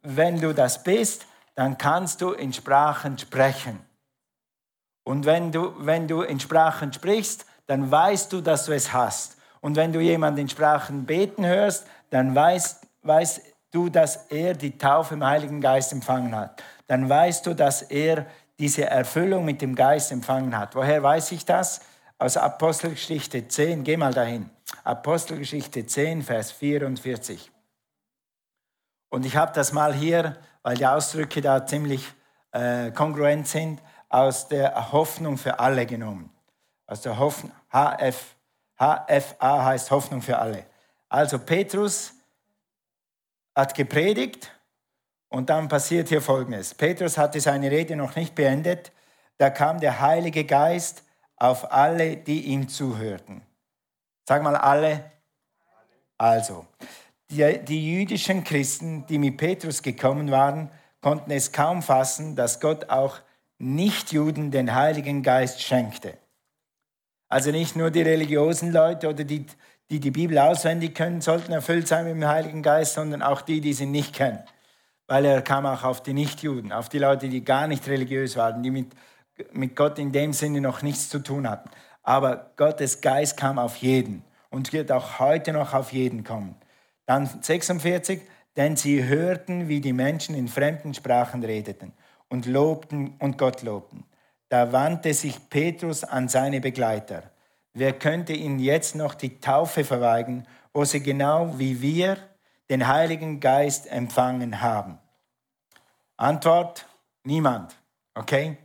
wenn 0.02 0.42
du 0.42 0.54
das 0.54 0.84
bist, 0.84 1.26
dann 1.58 1.80
kannst 1.80 2.22
du 2.22 2.34
in 2.34 2.54
Sprachen 2.54 3.18
sprechen. 3.18 3.80
Und 5.04 5.26
wenn 5.26 5.52
du, 5.52 5.74
wenn 5.80 6.08
du 6.08 6.22
in 6.22 6.40
Sprachen 6.40 6.94
sprichst, 6.94 7.48
dann 7.66 7.90
weißt 7.90 8.32
du, 8.32 8.42
dass 8.42 8.66
du 8.66 8.74
es 8.74 8.94
hast. 8.94 9.38
Und 9.60 9.76
wenn 9.76 9.92
du 9.92 10.00
jemanden 10.00 10.42
in 10.42 10.50
Sprachen 10.50 11.08
beten 11.08 11.48
hörst, 11.48 11.88
dann 12.12 12.36
weißt, 12.36 12.86
weißt 13.02 13.42
du, 13.72 13.90
dass 13.90 14.28
er 14.28 14.54
die 14.54 14.78
Taufe 14.78 15.16
im 15.16 15.26
Heiligen 15.26 15.60
Geist 15.60 15.92
empfangen 15.94 16.36
hat. 16.36 16.62
Dann 16.86 17.10
weißt 17.10 17.48
du, 17.48 17.56
dass 17.56 17.82
er 17.82 18.28
diese 18.60 18.86
Erfüllung 18.86 19.44
mit 19.44 19.60
dem 19.64 19.74
Geist 19.74 20.12
empfangen 20.12 20.56
hat. 20.56 20.76
Woher 20.76 21.02
weiß 21.02 21.32
ich 21.32 21.44
das? 21.44 21.82
Aus 22.20 22.38
Apostelgeschichte 22.38 23.48
10, 23.48 23.84
geh 23.84 23.98
mal 23.98 24.14
dahin. 24.14 24.52
Apostelgeschichte 24.84 25.88
10, 25.88 26.22
Vers 26.22 26.52
44. 26.52 27.52
Und 29.10 29.26
ich 29.26 29.36
habe 29.36 29.54
das 29.54 29.74
mal 29.74 29.96
hier 29.96 30.38
weil 30.68 30.76
die 30.76 30.86
Ausdrücke 30.86 31.40
da 31.40 31.66
ziemlich 31.66 32.06
äh, 32.52 32.92
kongruent 32.92 33.48
sind, 33.48 33.82
aus 34.10 34.50
der 34.50 34.92
Hoffnung 34.92 35.38
für 35.38 35.62
alle 35.62 35.86
genommen. 35.86 36.30
Aus 36.88 37.00
der 37.00 37.18
Hoffnung, 37.18 37.54
HF, 37.72 38.36
HFA 38.78 39.64
heißt 39.64 39.92
Hoffnung 39.92 40.22
für 40.22 40.38
alle. 40.38 40.66
Also 41.08 41.40
Petrus 41.40 42.12
hat 43.56 43.76
gepredigt 43.76 44.52
und 45.30 45.50
dann 45.50 45.70
passiert 45.70 46.10
hier 46.10 46.22
Folgendes. 46.22 46.74
Petrus 46.74 47.18
hatte 47.18 47.40
seine 47.40 47.72
Rede 47.72 47.96
noch 47.96 48.18
nicht 48.18 48.36
beendet. 48.36 48.92
Da 49.38 49.50
kam 49.50 49.80
der 49.80 50.02
Heilige 50.02 50.44
Geist 50.44 51.02
auf 51.38 51.72
alle, 51.72 52.18
die 52.18 52.42
ihm 52.48 52.68
zuhörten. 52.68 53.42
Sag 54.28 54.44
mal 54.44 54.58
alle. 54.58 55.12
Also, 56.18 56.66
die, 57.30 57.60
die 57.66 57.94
jüdischen 57.94 58.44
Christen, 58.44 59.06
die 59.08 59.20
mit 59.20 59.38
Petrus 59.38 59.82
gekommen 59.82 60.32
waren, 60.32 60.72
konnten 61.02 61.32
es 61.32 61.52
kaum 61.52 61.82
fassen, 61.82 62.36
dass 62.36 62.60
Gott 62.60 62.90
auch 62.90 63.20
Nichtjuden 63.60 64.52
den 64.52 64.74
Heiligen 64.74 65.24
Geist 65.24 65.62
schenkte. 65.62 66.18
Also 67.30 67.52
nicht 67.52 67.76
nur 67.76 67.92
die 67.92 68.02
religiösen 68.02 68.72
Leute 68.72 69.10
oder 69.10 69.24
die, 69.24 69.46
die 69.90 70.00
die 70.00 70.12
Bibel 70.12 70.38
auswendig 70.38 70.96
können, 70.96 71.22
sollten 71.22 71.52
erfüllt 71.52 71.88
sein 71.88 72.06
mit 72.06 72.14
dem 72.14 72.28
Heiligen 72.28 72.62
Geist, 72.62 72.94
sondern 72.94 73.22
auch 73.22 73.42
die, 73.42 73.62
die 73.62 73.74
sie 73.74 73.86
nicht 73.86 74.14
kennen. 74.14 74.44
Weil 75.08 75.26
er 75.26 75.42
kam 75.42 75.66
auch 75.66 75.84
auf 75.84 76.04
die 76.04 76.14
Nichtjuden, 76.14 76.72
auf 76.72 76.90
die 76.90 77.00
Leute, 77.00 77.30
die 77.30 77.44
gar 77.44 77.68
nicht 77.68 77.88
religiös 77.88 78.36
waren, 78.38 78.64
die 78.64 78.72
mit, 78.72 78.94
mit 79.52 79.76
Gott 79.76 80.00
in 80.00 80.12
dem 80.12 80.34
Sinne 80.34 80.62
noch 80.62 80.82
nichts 80.82 81.10
zu 81.10 81.20
tun 81.20 81.50
hatten. 81.50 81.70
Aber 82.04 82.52
Gottes 82.56 83.02
Geist 83.02 83.38
kam 83.38 83.60
auf 83.60 83.78
jeden. 83.78 84.24
und 84.50 84.74
wird 84.74 84.92
auch 84.92 85.20
heute 85.20 85.54
noch 85.54 85.74
auf 85.74 85.92
jeden 85.92 86.24
kommen. 86.24 86.56
Dann 87.08 87.26
46, 87.42 88.22
denn 88.58 88.76
sie 88.76 89.04
hörten, 89.06 89.68
wie 89.68 89.82
die 89.82 89.94
Menschen 89.94 90.36
in 90.36 90.48
fremden 90.48 90.94
Sprachen 90.94 91.44
redeten 91.44 91.94
und 92.30 92.46
lobten 92.46 93.16
und 93.20 93.38
Gott 93.38 93.64
lobten. 93.64 94.04
Da 94.50 94.72
wandte 94.72 95.14
sich 95.14 95.50
Petrus 95.50 96.04
an 96.04 96.28
seine 96.28 96.62
Begleiter. 96.62 97.24
Wer 97.74 97.94
könnte 97.94 98.34
ihnen 98.34 98.60
jetzt 98.60 98.96
noch 98.96 99.16
die 99.16 99.40
Taufe 99.40 99.84
verweigern, 99.84 100.46
wo 100.74 100.84
sie 100.84 101.02
genau 101.02 101.58
wie 101.58 101.82
wir 101.82 102.18
den 102.70 102.88
Heiligen 102.88 103.40
Geist 103.40 103.90
empfangen 103.90 104.62
haben? 104.62 104.98
Antwort, 106.18 106.88
niemand. 107.24 107.76
Okay? 108.16 108.58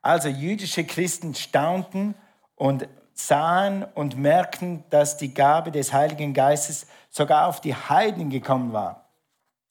Also 0.00 0.28
jüdische 0.28 0.84
Christen 0.84 1.34
staunten 1.34 2.14
und 2.54 2.88
sahen 3.26 3.84
und 3.94 4.16
merkten, 4.16 4.84
dass 4.90 5.16
die 5.16 5.32
Gabe 5.34 5.70
des 5.70 5.92
Heiligen 5.92 6.34
Geistes 6.34 6.86
sogar 7.10 7.46
auf 7.46 7.60
die 7.60 7.74
Heiden 7.74 8.30
gekommen 8.30 8.72
war, 8.72 9.08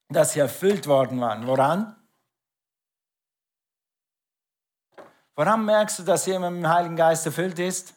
dass 0.09 0.33
sie 0.33 0.39
erfüllt 0.39 0.87
worden 0.87 1.19
waren. 1.21 1.47
Woran? 1.47 1.95
Woran 5.35 5.63
merkst 5.65 5.99
du, 5.99 6.03
dass 6.03 6.25
jemand 6.25 6.57
mit 6.57 6.65
dem 6.65 6.69
Heiligen 6.69 6.95
Geist 6.95 7.25
erfüllt 7.25 7.59
ist? 7.59 7.93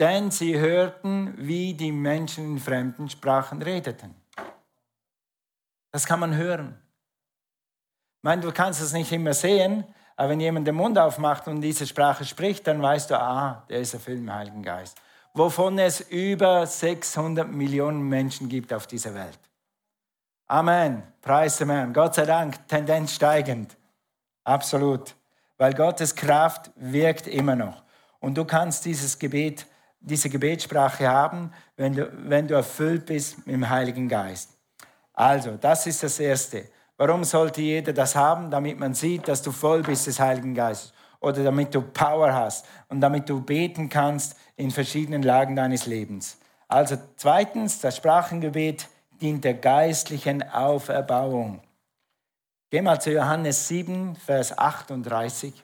Denn 0.00 0.30
sie 0.30 0.58
hörten, 0.58 1.34
wie 1.36 1.74
die 1.74 1.92
Menschen 1.92 2.56
in 2.56 2.58
fremden 2.58 3.08
Sprachen 3.08 3.62
redeten. 3.62 4.14
Das 5.92 6.04
kann 6.04 6.18
man 6.18 6.34
hören. 6.34 6.76
Ich 8.16 8.22
meine, 8.24 8.42
du 8.42 8.50
kannst 8.50 8.80
es 8.80 8.92
nicht 8.92 9.12
immer 9.12 9.34
sehen, 9.34 9.84
aber 10.16 10.30
wenn 10.30 10.40
jemand 10.40 10.66
den 10.66 10.76
Mund 10.76 10.98
aufmacht 10.98 11.48
und 11.48 11.60
diese 11.60 11.86
Sprache 11.86 12.24
spricht, 12.24 12.66
dann 12.66 12.80
weißt 12.80 13.10
du, 13.10 13.20
ah, 13.20 13.64
der 13.68 13.80
ist 13.80 13.94
erfüllt 13.94 14.18
im 14.18 14.32
Heiligen 14.32 14.62
Geist. 14.62 15.00
Wovon 15.32 15.78
es 15.78 16.00
über 16.00 16.64
600 16.66 17.50
Millionen 17.50 18.08
Menschen 18.08 18.48
gibt 18.48 18.72
auf 18.72 18.86
dieser 18.86 19.14
Welt. 19.14 19.38
Amen. 20.46 21.02
Preis 21.20 21.56
dem 21.56 21.70
Herrn. 21.70 21.92
Gott 21.92 22.14
sei 22.14 22.26
Dank, 22.26 22.68
Tendenz 22.68 23.14
steigend. 23.14 23.76
Absolut. 24.44 25.16
Weil 25.56 25.74
Gottes 25.74 26.14
Kraft 26.14 26.70
wirkt 26.76 27.26
immer 27.26 27.56
noch. 27.56 27.82
Und 28.20 28.36
du 28.36 28.44
kannst 28.44 28.84
dieses 28.84 29.18
Gebet, 29.18 29.66
diese 30.00 30.28
Gebetssprache 30.28 31.08
haben, 31.08 31.52
wenn 31.76 31.94
du, 31.94 32.10
wenn 32.28 32.46
du 32.46 32.54
erfüllt 32.54 33.06
bist 33.06 33.38
mit 33.46 33.54
dem 33.54 33.68
Heiligen 33.68 34.08
Geist. 34.08 34.50
Also, 35.12 35.56
das 35.56 35.86
ist 35.86 36.02
das 36.02 36.20
Erste. 36.20 36.68
Warum 36.96 37.24
sollte 37.24 37.60
jeder 37.60 37.92
das 37.92 38.14
haben? 38.14 38.50
Damit 38.50 38.78
man 38.78 38.94
sieht, 38.94 39.26
dass 39.26 39.42
du 39.42 39.50
voll 39.50 39.82
bist 39.82 40.06
des 40.06 40.20
Heiligen 40.20 40.54
Geistes. 40.54 40.92
Oder 41.20 41.42
damit 41.42 41.74
du 41.74 41.80
Power 41.80 42.32
hast 42.32 42.66
und 42.88 43.00
damit 43.00 43.28
du 43.28 43.40
beten 43.40 43.88
kannst 43.88 44.36
in 44.56 44.70
verschiedenen 44.70 45.22
Lagen 45.22 45.56
deines 45.56 45.86
Lebens. 45.86 46.38
Also 46.68 46.96
zweitens, 47.16 47.80
das 47.80 47.96
Sprachengebet 47.96 48.88
dient 49.20 49.44
der 49.44 49.54
geistlichen 49.54 50.42
Auferbauung. 50.42 51.62
Geh 52.70 52.82
mal 52.82 53.00
zu 53.00 53.12
Johannes 53.12 53.68
7, 53.68 54.16
Vers 54.16 54.56
38. 54.58 55.54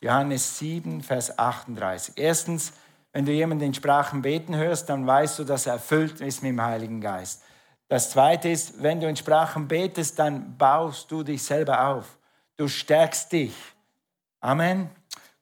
Johannes 0.00 0.58
7, 0.58 1.02
Vers 1.02 1.38
38. 1.38 2.14
Erstens, 2.16 2.72
wenn 3.12 3.26
du 3.26 3.32
jemanden 3.32 3.64
in 3.64 3.74
Sprachen 3.74 4.22
beten 4.22 4.56
hörst, 4.56 4.88
dann 4.88 5.06
weißt 5.06 5.38
du, 5.38 5.44
dass 5.44 5.66
er 5.66 5.74
erfüllt 5.74 6.20
ist 6.20 6.42
mit 6.42 6.52
dem 6.52 6.62
Heiligen 6.62 7.00
Geist. 7.00 7.42
Das 7.88 8.10
Zweite 8.10 8.50
ist, 8.50 8.82
wenn 8.82 9.00
du 9.00 9.08
in 9.08 9.16
Sprachen 9.16 9.66
betest, 9.66 10.18
dann 10.18 10.56
baust 10.56 11.10
du 11.10 11.22
dich 11.22 11.42
selber 11.42 11.88
auf. 11.88 12.18
Du 12.56 12.68
stärkst 12.68 13.32
dich. 13.32 13.54
Amen. 14.40 14.90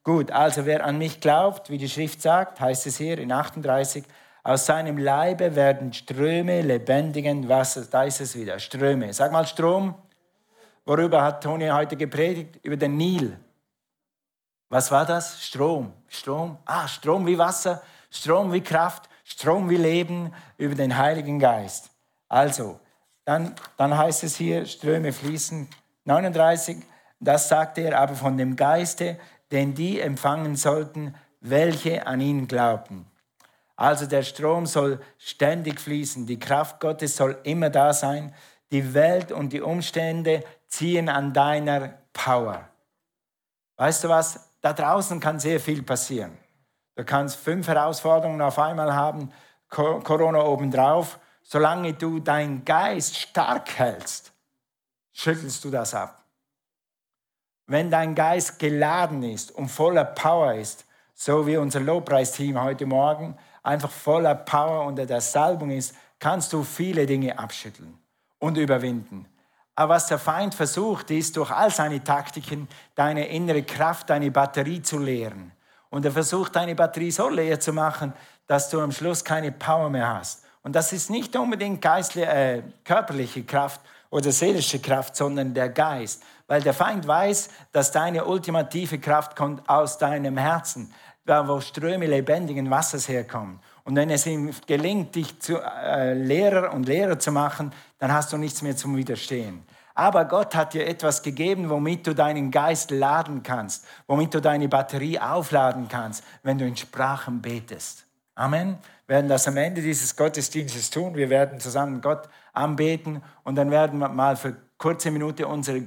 Gut, 0.04 0.30
also 0.30 0.64
wer 0.64 0.84
an 0.84 0.98
mich 0.98 1.20
glaubt, 1.20 1.68
wie 1.68 1.78
die 1.78 1.88
Schrift 1.88 2.22
sagt, 2.22 2.60
heißt 2.60 2.86
es 2.86 2.98
hier 2.98 3.18
in 3.18 3.32
38, 3.32 4.04
aus 4.44 4.64
seinem 4.64 4.96
Leibe 4.96 5.56
werden 5.56 5.92
Ströme 5.92 6.62
lebendigen 6.62 7.48
Wassers. 7.48 7.90
Da 7.90 8.04
ist 8.04 8.20
es 8.20 8.36
wieder, 8.36 8.60
Ströme. 8.60 9.12
Sag 9.12 9.32
mal 9.32 9.44
Strom. 9.44 9.96
Worüber 10.84 11.20
hat 11.24 11.42
Toni 11.42 11.66
heute 11.66 11.96
gepredigt? 11.96 12.60
Über 12.62 12.76
den 12.76 12.96
Nil. 12.96 13.36
Was 14.68 14.92
war 14.92 15.04
das? 15.04 15.42
Strom. 15.44 15.92
Strom. 16.06 16.58
Ah, 16.64 16.86
Strom 16.86 17.26
wie 17.26 17.36
Wasser, 17.36 17.82
Strom 18.08 18.52
wie 18.52 18.60
Kraft, 18.60 19.08
Strom 19.24 19.68
wie 19.68 19.76
Leben 19.76 20.32
über 20.56 20.76
den 20.76 20.96
Heiligen 20.96 21.40
Geist. 21.40 21.90
Also, 22.28 22.80
dann, 23.25 23.54
dann 23.76 23.97
heißt 23.97 24.25
es 24.25 24.37
hier, 24.37 24.66
Ströme 24.66 25.12
fließen. 25.12 25.68
39, 26.04 26.78
das 27.18 27.49
sagt 27.49 27.78
er 27.78 27.99
aber 27.99 28.14
von 28.14 28.38
dem 28.38 28.56
Geiste, 28.56 29.18
den 29.50 29.75
die 29.75 30.00
empfangen 30.00 30.56
sollten, 30.56 31.14
welche 31.40 32.06
an 32.06 32.21
ihn 32.21 32.47
glaubten. 32.47 33.06
Also 33.76 34.06
der 34.06 34.23
Strom 34.23 34.66
soll 34.66 35.00
ständig 35.18 35.80
fließen, 35.80 36.26
die 36.26 36.38
Kraft 36.38 36.80
Gottes 36.80 37.16
soll 37.16 37.38
immer 37.42 37.68
da 37.68 37.92
sein, 37.92 38.35
die 38.71 38.95
Welt 38.95 39.33
und 39.33 39.52
die 39.52 39.61
Umstände 39.61 40.42
ziehen 40.68 41.09
an 41.09 41.33
deiner 41.33 41.95
Power. 42.12 42.68
Weißt 43.76 44.04
du 44.04 44.09
was? 44.09 44.50
Da 44.61 44.73
draußen 44.73 45.21
kann 45.21 45.38
sehr 45.38 45.61
viel 45.61 45.83
passieren. 45.83 46.38
Du 46.97 47.04
kannst 47.04 47.37
fünf 47.37 47.68
Herausforderungen 47.68 48.40
auf 48.40 48.59
einmal 48.59 48.95
haben, 48.95 49.30
Corona 49.68 50.42
obendrauf 50.45 51.18
solange 51.48 51.94
du 51.94 52.18
deinen 52.18 52.64
Geist 52.64 53.16
stark 53.16 53.78
hältst, 53.78 54.32
schüttelst 55.12 55.64
du 55.64 55.70
das 55.70 55.94
ab. 55.94 56.24
Wenn 57.66 57.90
dein 57.90 58.14
Geist 58.14 58.58
geladen 58.58 59.22
ist 59.22 59.52
und 59.52 59.68
voller 59.68 60.04
Power 60.04 60.54
ist, 60.54 60.84
so 61.14 61.46
wie 61.46 61.56
unser 61.56 61.80
Lobpreisteam 61.80 62.60
heute 62.60 62.84
Morgen, 62.84 63.36
einfach 63.62 63.90
voller 63.90 64.34
Power 64.34 64.86
unter 64.86 65.06
der 65.06 65.20
Salbung 65.20 65.70
ist, 65.70 65.94
kannst 66.18 66.52
du 66.52 66.64
viele 66.64 67.06
Dinge 67.06 67.38
abschütteln 67.38 67.96
und 68.38 68.56
überwinden. 68.56 69.26
Aber 69.76 69.94
was 69.94 70.08
der 70.08 70.18
Feind 70.18 70.54
versucht, 70.54 71.10
ist 71.10 71.36
durch 71.36 71.50
all 71.50 71.70
seine 71.70 72.02
Taktiken 72.02 72.66
deine 72.94 73.28
innere 73.28 73.62
Kraft, 73.62 74.10
deine 74.10 74.30
Batterie 74.30 74.82
zu 74.82 74.98
leeren. 74.98 75.52
Und 75.90 76.04
er 76.04 76.12
versucht, 76.12 76.56
deine 76.56 76.74
Batterie 76.74 77.10
so 77.10 77.28
leer 77.28 77.60
zu 77.60 77.72
machen, 77.72 78.12
dass 78.46 78.68
du 78.70 78.80
am 78.80 78.90
Schluss 78.90 79.24
keine 79.24 79.52
Power 79.52 79.90
mehr 79.90 80.14
hast. 80.14 80.45
Und 80.66 80.75
das 80.75 80.92
ist 80.92 81.11
nicht 81.11 81.37
unbedingt 81.37 81.80
geistliche, 81.80 82.26
äh, 82.26 82.62
körperliche 82.82 83.44
Kraft 83.44 83.80
oder 84.11 84.32
seelische 84.32 84.80
Kraft, 84.80 85.14
sondern 85.14 85.54
der 85.54 85.68
Geist. 85.68 86.25
Weil 86.49 86.61
der 86.61 86.75
Feind 86.75 87.06
weiß, 87.06 87.50
dass 87.70 87.92
deine 87.92 88.25
ultimative 88.25 88.99
Kraft 88.99 89.37
kommt 89.37 89.68
aus 89.68 89.96
deinem 89.96 90.37
Herzen, 90.37 90.92
wo 91.25 91.61
Ströme 91.61 92.06
lebendigen 92.06 92.68
Wassers 92.68 93.06
herkommen. 93.06 93.61
Und 93.85 93.94
wenn 93.94 94.11
es 94.11 94.26
ihm 94.26 94.50
gelingt, 94.66 95.14
dich 95.14 95.38
zu 95.38 95.56
äh, 95.61 96.14
Lehrer 96.14 96.73
und 96.73 96.88
Lehrer 96.88 97.16
zu 97.16 97.30
machen, 97.30 97.73
dann 98.00 98.12
hast 98.12 98.32
du 98.32 98.37
nichts 98.37 98.61
mehr 98.61 98.76
zum 98.76 98.96
Widerstehen. 98.96 99.62
Aber 99.94 100.25
Gott 100.25 100.56
hat 100.56 100.75
dir 100.75 100.88
etwas 100.88 101.23
gegeben, 101.23 101.70
womit 101.70 102.08
du 102.08 102.12
deinen 102.12 102.50
Geist 102.50 102.90
laden 102.90 103.44
kannst, 103.44 103.87
womit 104.08 104.35
du 104.35 104.40
deine 104.40 104.68
Batterie 104.68 105.20
aufladen 105.20 105.87
kannst, 105.87 106.25
wenn 106.42 106.58
du 106.58 106.66
in 106.66 106.76
Sprachen 106.76 107.40
betest. 107.40 108.02
Amen 108.35 108.78
werden 109.06 109.28
das 109.28 109.46
am 109.46 109.56
Ende 109.56 109.82
dieses 109.82 110.16
Gottesdienstes 110.16 110.90
tun. 110.90 111.14
Wir 111.14 111.30
werden 111.30 111.60
zusammen 111.60 112.00
Gott 112.00 112.28
anbeten 112.52 113.22
und 113.44 113.56
dann 113.56 113.70
werden 113.70 113.98
wir 113.98 114.08
mal 114.08 114.36
für 114.36 114.56
kurze 114.78 115.10
Minute 115.10 115.46
unsere 115.46 115.82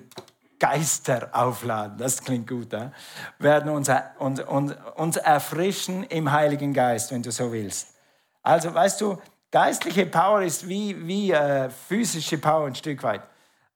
Geister 0.60 1.30
aufladen. 1.32 1.98
Das 1.98 2.22
klingt 2.22 2.48
gut. 2.48 2.72
Wir 2.72 2.92
werden 3.40 3.72
uns, 3.72 3.90
uns, 4.20 4.42
uns, 4.42 4.74
uns 4.96 5.18
erfrischen 5.18 6.04
im 6.04 6.32
Heiligen 6.32 6.74
Geist, 6.74 7.12
wenn 7.12 7.24
du 7.24 7.32
so 7.32 7.52
willst. 7.52 7.96
Also, 8.44 8.74
weißt 8.74 9.00
du, 9.02 9.18
geistliche 9.52 10.06
Power 10.06 10.42
ist 10.42 10.68
wie, 10.68 11.08
wie 11.08 11.32
äh, 11.32 11.70
physische 11.70 12.38
Power 12.38 12.68
ein 12.68 12.76
Stück 12.76 13.04
weit. 13.04 13.22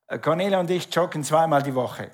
Äh, 0.07 0.19
Cornelia 0.19 0.59
und 0.59 0.69
ich 0.69 0.93
joggen 0.93 1.23
zweimal 1.23 1.63
die 1.63 1.75
Woche. 1.75 2.11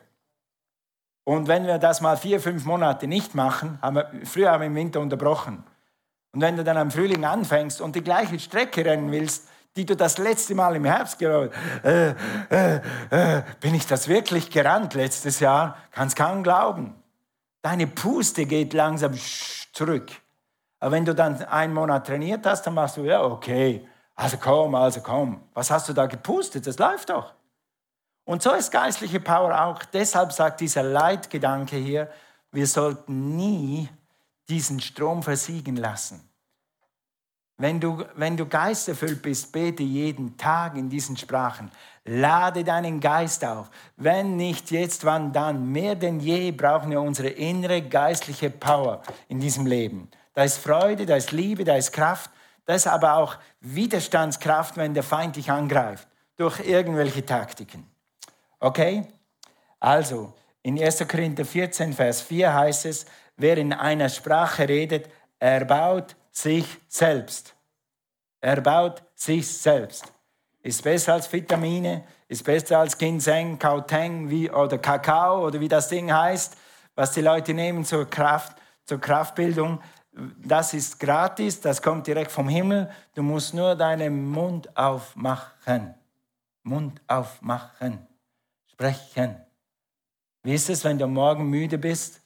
Und 1.24 1.48
wenn 1.48 1.66
wir 1.68 1.78
das 1.78 2.02
mal 2.02 2.18
vier, 2.18 2.40
fünf 2.40 2.66
Monate 2.66 3.08
nicht 3.08 3.36
machen, 3.36 3.80
haben 3.82 3.98
wir, 3.98 4.12
früher 4.24 4.52
haben 4.52 4.62
wir 4.62 4.68
im 4.68 4.76
Winter 4.76 5.00
unterbrochen. 5.00 5.64
Und 6.32 6.42
wenn 6.42 6.58
du 6.58 6.64
dann 6.64 6.78
am 6.78 6.92
Frühling 6.92 7.26
anfängst 7.26 7.82
und 7.82 7.96
die 7.96 8.04
gleiche 8.04 8.40
Strecke 8.40 8.86
rennen 8.86 9.12
willst, 9.12 9.48
die 9.76 9.86
du 9.86 9.96
das 9.96 10.18
letzte 10.18 10.56
Mal 10.56 10.76
im 10.76 10.86
Herbst 10.86 11.20
gerannt 11.20 11.54
äh, 11.84 12.10
äh, 12.50 12.82
äh, 13.10 13.44
bin 13.60 13.76
ich 13.76 13.88
das 13.88 14.08
wirklich 14.08 14.50
gerannt 14.50 14.94
letztes 14.94 15.40
Jahr? 15.40 15.78
Kannst 15.92 16.16
kaum 16.16 16.44
glauben. 16.44 16.96
Deine 17.62 17.88
Puste 17.88 18.46
geht 18.46 18.74
langsam 18.74 19.14
zurück. 19.74 20.12
Aber 20.80 20.92
wenn 20.92 21.06
du 21.06 21.14
dann 21.14 21.42
einen 21.44 21.74
Monat 21.74 22.08
trainiert 22.08 22.46
hast, 22.46 22.64
dann 22.64 22.74
machst 22.74 22.98
du, 22.98 23.04
ja, 23.04 23.24
okay, 23.24 23.88
also 24.16 24.38
komm, 24.38 24.76
also 24.76 25.02
komm. 25.02 25.42
Was 25.54 25.72
hast 25.72 25.90
du 25.90 25.94
da 25.94 26.06
gepustet? 26.06 26.68
Das 26.68 26.78
läuft 26.78 27.10
doch. 27.10 27.34
Und 28.26 28.44
so 28.44 28.52
ist 28.54 28.72
geistliche 28.72 29.20
Power 29.20 29.66
auch. 29.66 29.84
Deshalb 29.86 30.32
sagt 30.32 30.62
dieser 30.62 30.84
Leitgedanke 30.84 31.78
hier, 31.78 32.10
wir 32.52 32.68
sollten 32.68 33.36
nie 33.36 33.90
diesen 34.50 34.80
Strom 34.80 35.24
versiegen 35.24 35.76
lassen. 35.76 36.22
Wenn 37.58 37.82
du, 37.82 38.06
wenn 38.16 38.38
du 38.38 38.46
geisterfüllt 38.46 39.22
bist, 39.22 39.52
bete 39.52 39.84
jeden 39.84 40.38
Tag 40.38 40.78
in 40.78 40.90
diesen 40.90 41.18
Sprachen. 41.18 41.70
Lade 42.06 42.64
deinen 42.64 43.02
Geist 43.02 43.44
auf. 43.44 43.70
Wenn 43.98 44.38
nicht 44.38 44.72
jetzt, 44.72 45.04
wann 45.04 45.34
dann? 45.34 45.70
Mehr 45.70 45.96
denn 45.96 46.22
je 46.22 46.52
brauchen 46.52 46.90
wir 46.90 47.02
unsere 47.02 47.28
innere 47.28 47.82
geistliche 47.82 48.50
Power 48.50 49.02
in 49.28 49.42
diesem 49.42 49.66
Leben. 49.66 50.10
Da 50.34 50.44
ist 50.44 50.58
Freude, 50.58 51.06
da 51.06 51.18
ist 51.18 51.34
Liebe, 51.34 51.66
da 51.66 51.76
ist 51.76 51.92
Kraft. 51.92 52.32
Da 52.66 52.76
ist 52.76 52.88
aber 52.88 53.16
auch 53.16 53.36
Widerstandskraft, 53.60 54.78
wenn 54.78 54.94
der 54.94 55.04
Feind 55.04 55.36
dich 55.36 55.52
angreift, 55.52 56.08
durch 56.38 56.62
irgendwelche 56.62 57.26
Taktiken. 57.26 57.86
Okay? 58.62 59.06
Also, 59.82 60.34
in 60.62 60.82
1. 60.82 61.08
Korinther 61.08 61.46
14, 61.46 61.94
Vers 61.94 62.22
4 62.22 62.54
heißt 62.54 62.86
es, 62.86 63.06
wer 63.38 63.58
in 63.58 63.74
einer 63.74 64.10
Sprache 64.10 64.68
redet, 64.68 65.10
erbaut 65.40 66.16
sich 66.32 66.66
selbst. 66.88 67.56
Er 68.42 68.62
baut 68.62 69.04
sich 69.16 69.48
selbst. 69.48 70.12
Ist 70.62 70.84
besser 70.84 71.14
als 71.14 71.32
Vitamine, 71.32 72.04
ist 72.28 72.44
besser 72.44 72.80
als 72.80 72.98
Ginseng, 72.98 73.58
Kauteng 73.58 74.30
wie, 74.30 74.52
oder 74.52 74.78
Kakao 74.78 75.46
oder 75.46 75.60
wie 75.60 75.68
das 75.68 75.88
Ding 75.88 76.12
heißt, 76.12 76.58
was 76.96 77.14
die 77.14 77.22
Leute 77.22 77.54
nehmen 77.54 77.86
zur 77.86 78.10
Kraft, 78.10 78.58
zur 78.84 79.00
Kraftbildung. 79.00 79.82
Das 80.12 80.74
ist 80.74 81.00
gratis, 81.00 81.62
das 81.62 81.82
kommt 81.82 82.08
direkt 82.08 82.32
vom 82.32 82.50
Himmel. 82.50 82.92
Du 83.16 83.24
musst 83.24 83.54
nur 83.54 83.76
deinen 83.76 84.30
Mund 84.30 84.76
aufmachen. 84.76 85.96
Mund 86.64 87.02
aufmachen. 87.08 88.06
Sprechen. 88.68 89.49
Wie 90.44 90.54
ist 90.54 90.70
es, 90.70 90.84
wenn 90.84 90.98
du 90.98 91.08
morgen 91.08 91.50
müde 91.50 91.78
bist? 91.78 92.22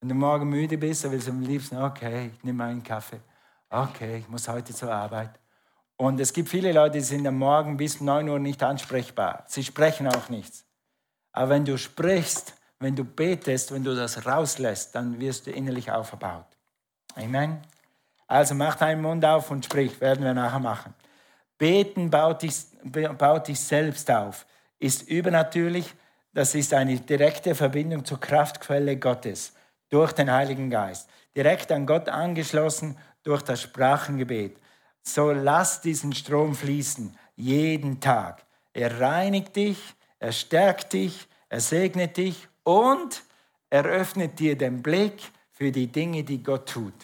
Wenn 0.00 0.10
du 0.10 0.14
morgen 0.14 0.48
müde 0.48 0.76
bist, 0.76 1.04
dann 1.04 1.12
willst 1.12 1.28
du 1.28 1.32
am 1.32 1.40
liebsten, 1.40 1.78
okay, 1.78 2.30
ich 2.34 2.44
nehme 2.44 2.64
einen 2.64 2.82
Kaffee. 2.82 3.20
Okay, 3.70 4.18
ich 4.18 4.28
muss 4.28 4.46
heute 4.48 4.74
zur 4.74 4.92
Arbeit. 4.92 5.40
Und 5.96 6.20
es 6.20 6.32
gibt 6.32 6.48
viele 6.48 6.72
Leute, 6.72 6.98
die 6.98 7.04
sind 7.04 7.26
am 7.26 7.38
Morgen 7.38 7.76
bis 7.76 8.00
9 8.00 8.28
Uhr 8.28 8.38
nicht 8.38 8.62
ansprechbar. 8.62 9.44
Sie 9.46 9.64
sprechen 9.64 10.06
auch 10.06 10.28
nichts. 10.28 10.66
Aber 11.32 11.50
wenn 11.50 11.64
du 11.64 11.78
sprichst, 11.78 12.54
wenn 12.78 12.94
du 12.94 13.04
betest, 13.04 13.72
wenn 13.72 13.84
du 13.84 13.94
das 13.94 14.26
rauslässt, 14.26 14.94
dann 14.94 15.18
wirst 15.20 15.46
du 15.46 15.50
innerlich 15.50 15.90
aufgebaut. 15.90 16.46
Amen. 17.14 17.62
Also 18.26 18.54
mach 18.54 18.76
deinen 18.76 19.02
Mund 19.02 19.24
auf 19.24 19.50
und 19.50 19.64
sprich, 19.64 20.00
werden 20.00 20.24
wir 20.24 20.34
nachher 20.34 20.58
machen. 20.58 20.94
Beten 21.56 22.10
baut 22.10 22.42
dich, 22.42 22.54
baut 23.16 23.48
dich 23.48 23.60
selbst 23.60 24.10
auf, 24.10 24.46
ist 24.78 25.08
übernatürlich, 25.08 25.94
das 26.34 26.54
ist 26.54 26.74
eine 26.74 26.98
direkte 26.98 27.54
Verbindung 27.54 28.04
zur 28.04 28.20
Kraftquelle 28.20 28.96
Gottes 28.96 29.52
durch 29.88 30.12
den 30.12 30.30
Heiligen 30.30 30.68
Geist. 30.68 31.08
Direkt 31.36 31.70
an 31.72 31.86
Gott 31.86 32.08
angeschlossen 32.08 32.98
durch 33.22 33.42
das 33.42 33.62
Sprachengebet. 33.62 34.58
So 35.02 35.30
lass 35.30 35.80
diesen 35.80 36.12
Strom 36.12 36.54
fließen, 36.54 37.16
jeden 37.36 38.00
Tag. 38.00 38.44
Er 38.72 39.00
reinigt 39.00 39.56
dich, 39.56 39.78
er 40.18 40.32
stärkt 40.32 40.92
dich, 40.92 41.28
er 41.48 41.60
segnet 41.60 42.16
dich 42.16 42.48
und 42.64 43.22
er 43.70 43.84
öffnet 43.84 44.38
dir 44.38 44.58
den 44.58 44.82
Blick 44.82 45.22
für 45.52 45.70
die 45.70 45.86
Dinge, 45.86 46.24
die 46.24 46.42
Gott 46.42 46.68
tut. 46.68 46.94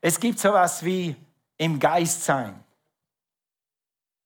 Es 0.00 0.20
gibt 0.20 0.38
sowas 0.38 0.84
wie 0.84 1.16
im 1.56 1.80
Geist 1.80 2.24
sein. 2.24 2.63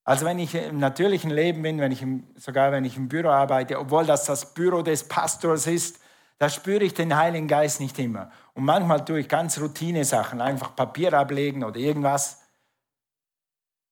Also 0.03 0.25
wenn 0.25 0.39
ich 0.39 0.55
im 0.55 0.79
natürlichen 0.79 1.29
Leben 1.29 1.61
bin, 1.61 1.79
wenn 1.79 1.91
ich 1.91 2.01
im, 2.01 2.27
sogar 2.35 2.71
wenn 2.71 2.85
ich 2.85 2.97
im 2.97 3.09
Büro 3.09 3.29
arbeite, 3.29 3.79
obwohl 3.79 4.05
das 4.05 4.25
das 4.25 4.53
Büro 4.53 4.81
des 4.81 5.07
Pastors 5.07 5.67
ist, 5.67 5.99
da 6.39 6.49
spüre 6.49 6.83
ich 6.83 6.93
den 6.93 7.15
Heiligen 7.15 7.47
Geist 7.47 7.79
nicht 7.81 7.99
immer. 7.99 8.31
Und 8.53 8.63
manchmal 8.63 9.03
tue 9.03 9.19
ich 9.19 9.27
ganz 9.27 9.59
Routine 9.59 10.05
Sachen, 10.05 10.41
einfach 10.41 10.75
Papier 10.75 11.13
ablegen 11.13 11.63
oder 11.63 11.77
irgendwas. 11.77 12.41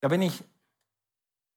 Da 0.01 0.07
bin 0.07 0.21
ich 0.21 0.43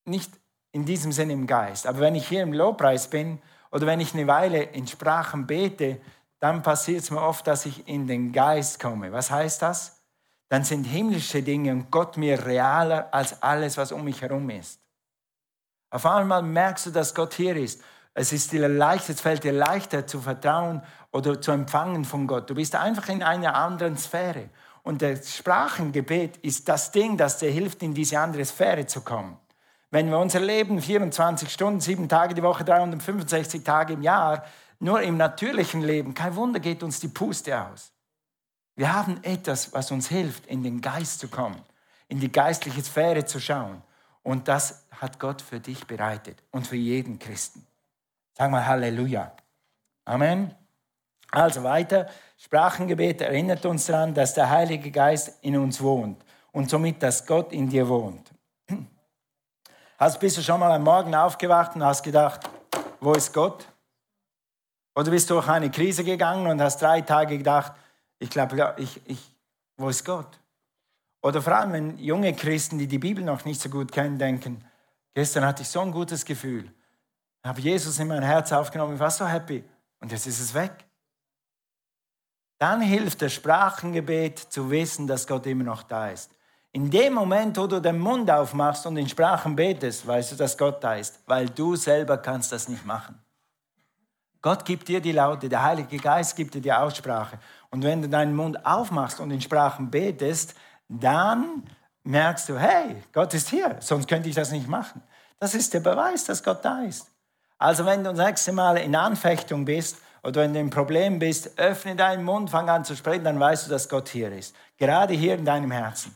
nicht 0.05 0.33
in 0.73 0.85
diesem 0.85 1.13
Sinne 1.13 1.33
im 1.33 1.47
Geist. 1.47 1.87
Aber 1.87 2.01
wenn 2.01 2.15
ich 2.15 2.29
hier 2.29 2.43
im 2.43 2.53
Lobpreis 2.53 3.09
bin 3.09 3.41
oder 3.71 3.87
wenn 3.87 4.01
ich 4.01 4.15
eine 4.15 4.27
Weile 4.27 4.63
in 4.63 4.87
Sprachen 4.87 5.47
bete, 5.47 6.01
dann 6.41 6.63
passiert 6.63 7.03
es 7.03 7.11
mir 7.11 7.23
oft, 7.23 7.47
dass 7.47 7.67
ich 7.67 7.87
in 7.87 8.07
den 8.07 8.33
Geist 8.33 8.81
komme. 8.81 9.13
Was 9.13 9.31
heißt 9.31 9.63
das? 9.63 10.00
Dann 10.51 10.65
sind 10.65 10.85
himmlische 10.85 11.43
Dinge 11.43 11.71
und 11.73 11.93
Gott 11.93 12.17
mir 12.17 12.45
realer 12.45 13.09
als 13.13 13.41
alles, 13.41 13.77
was 13.77 13.93
um 13.93 14.05
mich 14.05 14.21
herum 14.21 14.51
ist. 14.51 14.81
Auf 15.91 16.05
einmal 16.05 16.43
merkst 16.43 16.87
du, 16.87 16.91
dass 16.91 17.15
Gott 17.15 17.35
hier 17.35 17.57
ist. 17.57 17.81
Es, 18.15 18.33
ist 18.33 18.51
dir 18.51 18.69
leicht, 18.69 19.09
es 19.09 19.21
fällt 19.21 19.45
dir 19.45 19.53
leichter 19.53 20.09
zu 20.09 20.21
vertrauen 20.21 20.83
oder 21.13 21.41
zu 21.41 21.53
empfangen 21.53 22.05
von 22.05 22.27
Gott. 22.27 22.51
Du 22.51 22.57
bist 22.57 22.75
einfach 22.75 23.09
in 23.09 23.23
einer 23.23 23.55
anderen 23.55 23.97
Sphäre. 23.97 24.51
Und 24.83 25.03
das 25.03 25.37
Sprachengebet 25.37 26.39
ist 26.39 26.69
das 26.69 26.91
Ding, 26.91 27.17
das 27.17 27.39
dir 27.39 27.51
hilft, 27.51 27.85
in 27.85 27.95
diese 27.95 28.19
andere 28.19 28.45
Sphäre 28.45 28.87
zu 28.87 29.03
kommen. 29.03 29.37
Wenn 29.93 30.11
wir 30.11 30.19
unser 30.19 30.41
Leben 30.41 30.83
24 30.83 31.49
Stunden, 31.49 31.81
sieben 31.81 32.09
Tage 32.09 32.35
die 32.35 32.43
Woche, 32.43 32.65
365 32.65 33.63
Tage 33.63 33.93
im 33.93 34.03
Jahr, 34.03 34.45
nur 34.81 35.01
im 35.03 35.17
natürlichen 35.17 35.83
Leben, 35.83 36.13
kein 36.13 36.35
Wunder 36.35 36.59
geht 36.59 36.83
uns 36.83 36.99
die 36.99 37.09
Puste 37.09 37.57
aus. 37.57 37.93
Wir 38.81 38.95
haben 38.95 39.23
etwas, 39.25 39.75
was 39.75 39.91
uns 39.91 40.09
hilft, 40.09 40.47
in 40.47 40.63
den 40.63 40.81
Geist 40.81 41.21
zu 41.21 41.29
kommen, 41.29 41.63
in 42.09 42.19
die 42.19 42.33
geistliche 42.33 42.83
Sphäre 42.83 43.27
zu 43.27 43.39
schauen. 43.39 43.83
Und 44.23 44.49
das 44.49 44.87
hat 44.91 45.21
Gott 45.21 45.43
für 45.43 45.61
dich 45.61 45.87
bereitet 45.87 46.43
und 46.51 46.67
für 46.67 46.77
jeden 46.77 47.19
Christen. 47.19 47.67
Sag 48.33 48.51
mal 48.51 48.65
Halleluja. 48.65 49.37
Amen. 50.07 50.55
Also 51.31 51.63
weiter. 51.63 52.09
Sprachengebet 52.39 53.21
erinnert 53.21 53.67
uns 53.67 53.85
daran, 53.85 54.15
dass 54.15 54.33
der 54.33 54.49
Heilige 54.49 54.91
Geist 54.91 55.37
in 55.43 55.59
uns 55.59 55.83
wohnt 55.83 56.25
und 56.51 56.71
somit, 56.71 57.03
dass 57.03 57.27
Gott 57.27 57.53
in 57.53 57.69
dir 57.69 57.87
wohnt. 57.87 58.31
Hast, 59.99 60.21
bist 60.21 60.39
du 60.39 60.43
schon 60.43 60.59
mal 60.59 60.73
am 60.73 60.85
Morgen 60.85 61.15
aufgewacht 61.15 61.77
und 61.77 61.85
hast 61.85 62.03
gedacht, 62.03 62.49
wo 62.99 63.13
ist 63.13 63.35
Gott? 63.35 63.69
Oder 64.95 65.11
bist 65.11 65.29
du 65.29 65.35
durch 65.35 65.49
eine 65.49 65.71
Krise 65.71 66.03
gegangen 66.03 66.47
und 66.47 66.63
hast 66.63 66.81
drei 66.81 67.03
Tage 67.03 67.37
gedacht, 67.37 67.73
ich 68.21 68.31
glaube, 68.31 68.75
ich, 68.77 69.01
ich, 69.07 69.35
wo 69.77 69.89
ist 69.89 70.05
Gott? 70.05 70.39
Oder 71.23 71.43
vor 71.43 71.57
allem, 71.57 71.73
wenn 71.73 71.99
junge 71.99 72.35
Christen, 72.35 72.79
die 72.79 72.87
die 72.87 72.99
Bibel 72.99 73.25
noch 73.25 73.45
nicht 73.45 73.61
so 73.61 73.69
gut 73.69 73.91
kennen, 73.91 74.19
denken, 74.19 74.65
gestern 75.15 75.45
hatte 75.45 75.63
ich 75.63 75.69
so 75.69 75.81
ein 75.81 75.91
gutes 75.91 76.25
Gefühl, 76.25 76.71
habe 77.43 77.61
Jesus 77.61 77.99
in 77.99 78.09
mein 78.09 78.23
Herz 78.23 78.53
aufgenommen, 78.53 78.95
ich 78.95 79.01
war 79.01 79.11
so 79.11 79.27
happy 79.27 79.65
und 80.01 80.13
jetzt 80.13 80.27
ist 80.27 80.41
es 80.41 80.55
weg. 80.55 80.85
Dann 82.59 82.83
hilft 82.83 83.23
das 83.23 83.33
Sprachengebet 83.33 84.39
zu 84.39 84.71
wissen, 84.71 85.07
dass 85.07 85.27
Gott 85.27 85.47
immer 85.47 85.65
noch 85.65 85.83
da 85.83 86.11
ist. 86.11 86.31
In 86.73 86.91
dem 86.91 87.15
Moment, 87.15 87.57
wo 87.57 87.67
du 87.67 87.81
den 87.81 87.99
Mund 87.99 88.31
aufmachst 88.31 88.87
und 88.87 88.99
in 88.99 89.09
Sprachen 89.09 89.57
betest, 89.57 90.07
weißt 90.07 90.33
du, 90.33 90.37
dass 90.37 90.57
Gott 90.57 90.85
da 90.85 90.95
ist, 90.95 91.21
weil 91.27 91.49
du 91.49 91.75
selber 91.75 92.19
kannst 92.19 92.53
das 92.53 92.69
nicht 92.69 92.85
machen. 92.85 93.19
Gott 94.43 94.65
gibt 94.65 94.89
dir 94.89 95.01
die 95.01 95.13
Laute, 95.13 95.49
der 95.49 95.63
Heilige 95.63 95.99
Geist 95.99 96.35
gibt 96.35 96.55
dir 96.55 96.63
die 96.63 96.73
Aussprache. 96.73 97.39
Und 97.71 97.85
wenn 97.85 98.03
du 98.03 98.09
deinen 98.09 98.35
Mund 98.35 98.67
aufmachst 98.67 99.21
und 99.21 99.31
in 99.31 99.41
Sprachen 99.41 99.91
betest, 99.91 100.55
dann 100.89 101.65
merkst 102.03 102.49
du, 102.49 102.59
hey, 102.59 102.97
Gott 103.13 103.33
ist 103.35 103.49
hier, 103.49 103.77
sonst 103.81 104.09
könnte 104.09 104.29
ich 104.29 104.35
das 104.35 104.51
nicht 104.51 104.69
machen. 104.69 105.03
Das 105.39 105.55
ist 105.55 105.73
der 105.73 105.81
Beweis, 105.81 106.25
dass 106.25 106.43
Gott 106.43 106.65
da 106.65 106.83
ist. 106.83 107.07
Also 107.59 107.85
wenn 107.85 108.03
du 108.03 108.13
das 108.13 108.27
nächste 108.27 108.53
Mal 108.53 108.79
in 108.79 108.97
Anfechtung 108.97 109.65
bist 109.65 109.99
oder 110.23 110.43
wenn 110.43 110.53
du 110.53 110.61
im 110.61 110.71
Problem 110.71 111.19
bist, 111.19 111.59
öffne 111.59 111.95
deinen 111.95 112.25
Mund, 112.25 112.51
fang 112.51 112.69
an 112.69 112.85
zu 112.85 112.97
sprechen, 112.97 113.25
dann 113.25 113.39
weißt 113.39 113.67
du, 113.67 113.71
dass 113.71 113.89
Gott 113.89 114.09
hier 114.09 114.33
ist. 114.33 114.55
Gerade 114.77 115.15
hier 115.15 115.35
in 115.35 115.45
deinem 115.45 115.71
Herzen. 115.71 116.15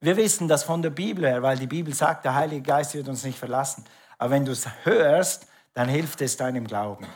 Wir 0.00 0.16
wissen 0.16 0.48
das 0.48 0.64
von 0.64 0.82
der 0.82 0.90
Bibel 0.90 1.26
her, 1.26 1.42
weil 1.42 1.58
die 1.58 1.66
Bibel 1.66 1.94
sagt, 1.94 2.24
der 2.24 2.34
Heilige 2.34 2.62
Geist 2.62 2.94
wird 2.94 3.08
uns 3.08 3.24
nicht 3.24 3.38
verlassen. 3.38 3.84
Aber 4.18 4.30
wenn 4.30 4.44
du 4.44 4.52
es 4.52 4.66
hörst, 4.84 5.46
dann 5.74 5.88
hilft 5.88 6.20
es 6.22 6.36
deinem 6.36 6.66
Glauben. 6.66 7.06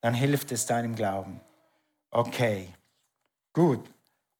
Dann 0.00 0.14
hilft 0.14 0.52
es 0.52 0.66
deinem 0.66 0.94
Glauben. 0.94 1.40
Okay, 2.10 2.72
gut. 3.54 3.88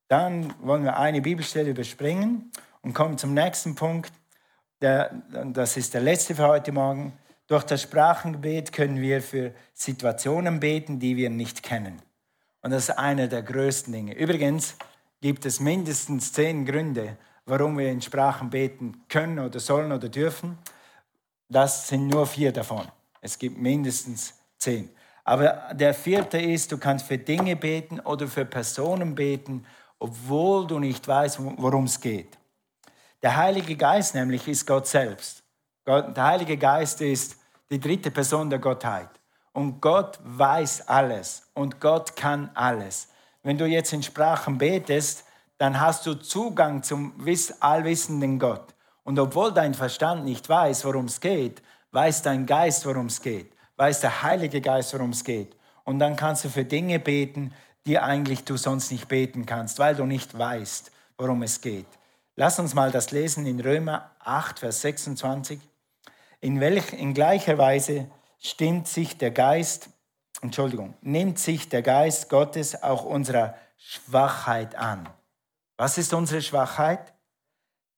Dann 0.09 0.55
wollen 0.61 0.85
wir 0.85 0.98
eine 0.98 1.22
Bibelstelle 1.22 1.70
überspringen 1.70 2.53
und 2.83 2.92
kommen 2.92 3.16
zum 3.16 3.33
nächsten 3.33 3.74
Punkt. 3.74 4.12
Der, 4.83 5.11
das 5.46 5.79
ist 5.79 5.94
der 5.94 6.03
letzte 6.03 6.35
für 6.35 6.46
heute 6.46 6.72
Morgen. 6.72 7.14
Durch 7.46 7.64
das 7.64 7.83
Sprachengebet 7.83 8.72
können 8.72 9.00
wir 9.00 9.22
für 9.22 9.55
Situationen 9.72 10.61
beten, 10.61 10.98
die 10.98 11.16
wir 11.16 11.31
nicht 11.31 11.62
kennen. 11.62 12.03
Und 12.61 12.70
das 12.70 12.88
ist 12.88 12.98
einer 12.98 13.29
der 13.29 13.42
größten 13.42 13.92
Dinge. 13.92 14.14
Übrigens 14.14 14.77
gibt 15.20 15.46
es 15.46 15.61
mindestens 15.61 16.33
zehn 16.33 16.66
Gründe, 16.66 17.16
warum 17.46 17.79
wir 17.79 17.90
in 17.90 18.03
Sprachen 18.03 18.50
beten 18.50 19.05
können 19.09 19.38
oder 19.38 19.61
sollen 19.61 19.92
oder 19.92 20.09
dürfen. 20.09 20.59
Das 21.48 21.88
sind 21.88 22.09
nur 22.09 22.27
vier 22.27 22.53
davon. 22.53 22.87
Es 23.20 23.38
gibt 23.38 23.59
mindestens 23.59 24.35
zehn. 24.59 24.90
Aber 25.25 25.71
der 25.73 25.95
vierte 25.95 26.39
ist, 26.39 26.71
du 26.71 26.79
kannst 26.79 27.07
für 27.07 27.19
Dinge 27.19 27.57
beten 27.57 27.99
oder 28.01 28.29
für 28.29 28.45
Personen 28.45 29.15
beten, 29.15 29.67
obwohl 29.99 30.67
du 30.67 30.79
nicht 30.79 31.09
weißt, 31.09 31.39
worum 31.41 31.85
es 31.85 31.99
geht. 31.99 32.39
Der 33.23 33.35
Heilige 33.37 33.75
Geist 33.75 34.15
nämlich 34.15 34.47
ist 34.47 34.67
Gott 34.67 34.87
selbst. 34.87 35.43
Gott, 35.87 36.15
der 36.15 36.25
Heilige 36.25 36.59
Geist 36.59 37.01
ist 37.01 37.37
die 37.71 37.81
dritte 37.81 38.11
Person 38.11 38.51
der 38.51 38.59
Gottheit. 38.59 39.09
Und 39.53 39.81
Gott 39.81 40.19
weiß 40.23 40.89
alles 40.89 41.49
und 41.55 41.81
Gott 41.81 42.17
kann 42.17 42.51
alles. 42.55 43.09
Wenn 43.43 43.57
du 43.57 43.67
jetzt 43.67 43.93
in 43.93 44.03
Sprachen 44.03 44.59
betest, 44.59 45.25
dann 45.59 45.81
hast 45.81 46.05
du 46.07 46.15
Zugang 46.15 46.83
zum 46.83 47.15
allwissenden 47.61 48.39
Gott. 48.39 48.75
Und 49.05 49.19
obwohl 49.19 49.53
dein 49.53 49.75
Verstand 49.75 50.25
nicht 50.25 50.49
weiß, 50.49 50.85
worum 50.85 51.07
es 51.07 51.21
geht, 51.21 51.63
weiß 51.93 52.23
dein 52.23 52.45
Geist, 52.45 52.85
worum 52.85 53.07
es 53.07 53.23
geht, 53.23 53.55
weiß 53.77 54.01
der 54.01 54.23
Heilige 54.23 54.61
Geist, 54.61 54.95
worum 54.95 55.11
es 55.11 55.25
geht. 55.25 55.57
Und 55.85 55.99
dann 55.99 56.17
kannst 56.17 56.45
du 56.45 56.49
für 56.49 56.65
Dinge 56.65 56.99
beten, 56.99 57.53
die 57.87 57.99
eigentlich 57.99 58.45
du 58.45 58.57
sonst 58.57 58.91
nicht 58.91 59.09
beten 59.09 59.47
kannst, 59.47 59.79
weil 59.79 59.95
du 59.95 60.07
nicht 60.07 60.37
weißt, 60.37 60.91
worum 61.19 61.43
es 61.43 61.61
geht. 61.61 61.87
Lass 62.37 62.59
uns 62.59 62.75
mal 62.75 62.91
das 62.91 63.11
lesen 63.11 63.47
in 63.47 63.61
Römer 63.61 64.11
8, 64.21 64.59
Vers 64.61 64.81
26. 64.81 65.61
In, 66.41 66.61
welch, 66.61 66.93
in 66.93 67.15
gleicher 67.15 67.59
Weise 67.59 68.11
stimmt 68.39 68.89
sich 68.89 69.19
der 69.19 69.31
Geist, 69.31 69.89
Entschuldigung, 70.41 70.95
nimmt 71.01 71.39
sich 71.39 71.69
der 71.69 71.83
Geist 71.83 72.29
Gottes 72.29 72.83
auch 72.83 73.05
unserer 73.05 73.55
Schwachheit 73.77 74.75
an. 74.75 75.09
Was 75.77 75.99
ist 75.99 76.13
unsere 76.13 76.43
Schwachheit? 76.43 77.13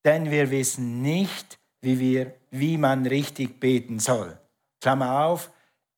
Denn 0.05 0.31
wir 0.31 0.51
wissen 0.51 1.03
nicht, 1.03 1.59
wie, 1.81 1.99
wir, 1.99 2.35
wie 2.51 2.79
man 2.79 3.07
richtig 3.07 3.59
beten 3.59 3.99
soll. 3.99 4.39
Klammer 4.81 5.25
auf, 5.25 5.51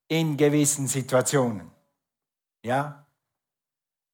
in 0.08 0.36
gewissen 0.36 0.86
Situationen. 0.86 1.70
Ja? 2.64 3.06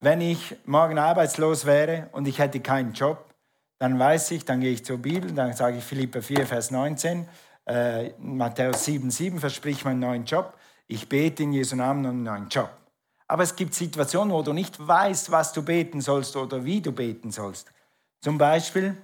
Wenn 0.01 0.21
ich 0.21 0.57
morgen 0.67 0.99
arbeitslos 0.99 1.65
wäre 1.65 2.09
und 2.13 2.29
ich 2.29 2.39
hätte 2.39 2.61
keinen 2.61 2.93
Job, 2.93 3.33
dann 3.79 3.99
weiß 3.99 4.33
ich, 4.33 4.45
dann 4.45 4.61
gehe 4.61 4.73
ich 4.73 4.85
zur 4.85 4.99
Bibel, 4.99 5.33
dann 5.33 5.55
sage 5.55 5.79
ich 5.79 5.85
Philippa 5.85 6.21
4, 6.21 6.47
Vers 6.47 6.71
19, 6.71 7.27
äh, 7.67 8.11
Matthäus 8.19 8.85
7, 8.85 9.11
7, 9.11 9.39
versprich 9.39 9.85
mir 9.85 9.93
einen 9.93 10.01
neuen 10.01 10.25
Job. 10.25 10.55
Ich 10.87 11.09
bete 11.09 11.45
in 11.45 11.53
Jesu 11.53 11.77
Namen 11.77 12.05
einen 12.05 12.23
neuen 12.23 12.49
Job. 12.49 12.71
Aber 13.27 13.43
es 13.43 13.57
gibt 13.57 13.75
Situationen, 13.75 14.33
wo 14.33 14.43
du 14.43 14.53
nicht 14.53 14.87
weißt, 14.87 15.31
was 15.31 15.53
du 15.53 15.63
beten 15.63 16.01
sollst 16.01 16.37
oder 16.37 16.65
wie 16.65 16.81
du 16.81 16.93
beten 16.93 17.31
sollst. 17.31 17.73
Zum 18.21 18.37
Beispiel, 18.37 18.97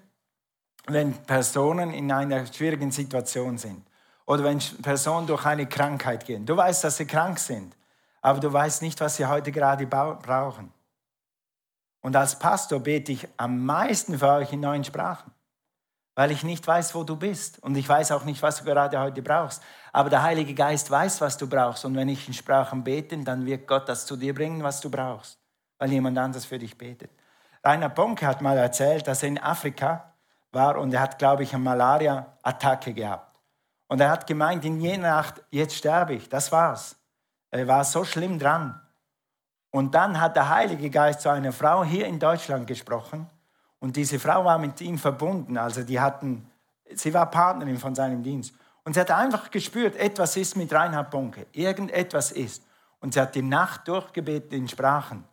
wenn 0.87 1.15
Personen 1.15 1.93
in 1.93 2.13
einer 2.13 2.47
schwierigen 2.47 2.91
Situation 2.91 3.57
sind 3.59 3.90
oder 4.31 4.45
wenn 4.45 4.61
Personen 4.81 5.27
durch 5.27 5.45
eine 5.45 5.67
Krankheit 5.67 6.25
gehen. 6.25 6.47
Du 6.47 6.57
weißt, 6.57 6.85
dass 6.85 6.99
sie 6.99 7.05
krank 7.05 7.41
sind, 7.41 7.77
aber 8.23 8.39
du 8.39 8.53
weißt 8.53 8.81
nicht, 8.81 9.01
was 9.01 9.17
sie 9.17 9.27
heute 9.27 9.51
gerade 9.51 9.89
brauchen. 9.89 10.73
Und 12.01 12.15
als 12.15 12.39
Pastor 12.39 12.79
bete 12.79 13.11
ich 13.11 13.27
am 13.39 13.65
meisten 13.67 14.17
für 14.17 14.29
euch 14.29 14.53
in 14.53 14.61
neuen 14.61 14.85
Sprachen, 14.85 15.33
weil 16.15 16.31
ich 16.31 16.45
nicht 16.45 16.65
weiß, 16.65 16.95
wo 16.95 17.03
du 17.03 17.17
bist. 17.17 17.61
Und 17.65 17.75
ich 17.75 17.89
weiß 17.89 18.13
auch 18.13 18.25
nicht, 18.25 18.41
was 18.41 18.59
du 18.59 18.65
gerade 18.65 19.01
heute 19.01 19.21
brauchst. 19.21 19.65
Aber 19.93 20.11
der 20.11 20.23
Heilige 20.23 20.55
Geist 20.55 20.89
weiß, 20.89 21.21
was 21.21 21.37
du 21.37 21.49
brauchst. 21.49 21.85
Und 21.85 21.97
wenn 21.97 22.09
ich 22.09 22.29
in 22.29 22.35
Sprachen 22.35 22.85
bete, 22.85 23.19
dann 23.25 23.45
wird 23.47 23.67
Gott 23.67 23.89
das 23.89 24.07
zu 24.07 24.17
dir 24.17 24.33
bringen, 24.33 24.63
was 24.63 24.81
du 24.81 24.93
brauchst, 24.93 25.41
weil 25.77 25.91
jemand 25.91 26.17
anders 26.17 26.45
für 26.45 26.61
dich 26.61 26.79
betet. 26.79 27.11
Rainer 27.65 27.89
Bonke 27.89 28.29
hat 28.29 28.43
mal 28.43 28.57
erzählt, 28.57 29.09
dass 29.09 29.25
er 29.25 29.31
in 29.31 29.43
Afrika 29.43 30.15
war 30.53 30.79
und 30.79 30.95
er 30.95 31.01
hat, 31.01 31.19
glaube 31.19 31.43
ich, 31.43 31.53
eine 31.53 31.65
Malaria-Attacke 31.65 32.95
gehabt. 32.95 33.30
Und 33.91 34.01
er 34.01 34.09
hat 34.09 34.29
gemeint, 34.29 34.65
in 34.65 34.81
jener 34.81 35.17
Nacht, 35.17 35.43
jetzt 35.51 35.75
sterbe 35.75 36.15
ich, 36.15 36.29
das 36.29 36.53
war's. 36.53 36.95
Er 37.51 37.67
war 37.67 37.83
so 37.83 38.05
schlimm 38.05 38.39
dran. 38.39 38.81
Und 39.73 39.97
dann 39.97 40.21
hat 40.21 40.37
der 40.37 40.49
Heilige 40.49 40.91
Geist 40.91 41.23
zu 41.23 41.29
einer 41.29 41.53
Frau 41.53 41.83
hier 41.83 42.07
in 42.07 42.21
Deutschland 42.21 42.69
gesprochen. 42.69 43.29
Und 43.81 43.97
diese 43.97 44.21
Frau 44.21 44.45
war 44.45 44.59
mit 44.59 44.81
ihm 44.81 44.97
verbunden. 44.97 45.59
Also 45.59 45.83
die 45.83 45.99
hatten, 45.99 46.49
sie 46.95 47.13
war 47.13 47.29
Partnerin 47.33 47.79
von 47.79 47.97
seinem 47.97 48.23
Dienst. 48.23 48.55
Und 48.85 48.95
sie 48.95 49.01
hat 49.01 49.11
einfach 49.11 49.51
gespürt, 49.51 49.97
etwas 49.97 50.37
ist 50.37 50.57
mit 50.57 50.73
Reinhard 50.73 51.11
Bonke. 51.11 51.49
Irgendetwas 51.51 52.31
ist. 52.31 52.63
Und 53.01 53.15
sie 53.15 53.21
hat 53.21 53.35
die 53.35 53.43
Nacht 53.43 53.89
durchgebetet 53.89 54.53
in 54.53 54.69
Sprachen. 54.69 55.25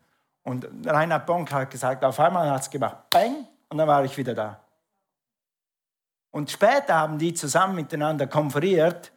Und 0.41 0.67
Reinhard 0.83 1.27
Bonke 1.27 1.53
hat 1.53 1.69
gesagt, 1.69 2.03
auf 2.03 2.19
einmal 2.19 2.49
hat 2.49 2.61
es 2.61 2.71
gemacht, 2.71 2.97
bang, 3.11 3.45
und 3.69 3.77
dann 3.77 3.87
war 3.87 4.03
ich 4.03 4.17
wieder 4.17 4.33
da. 4.33 4.59
Und 6.37 6.51
später 6.51 6.93
haben 6.93 7.17
die 7.17 7.33
zusammen 7.33 7.73
miteinander 7.73 8.27
konferiert 8.27 9.11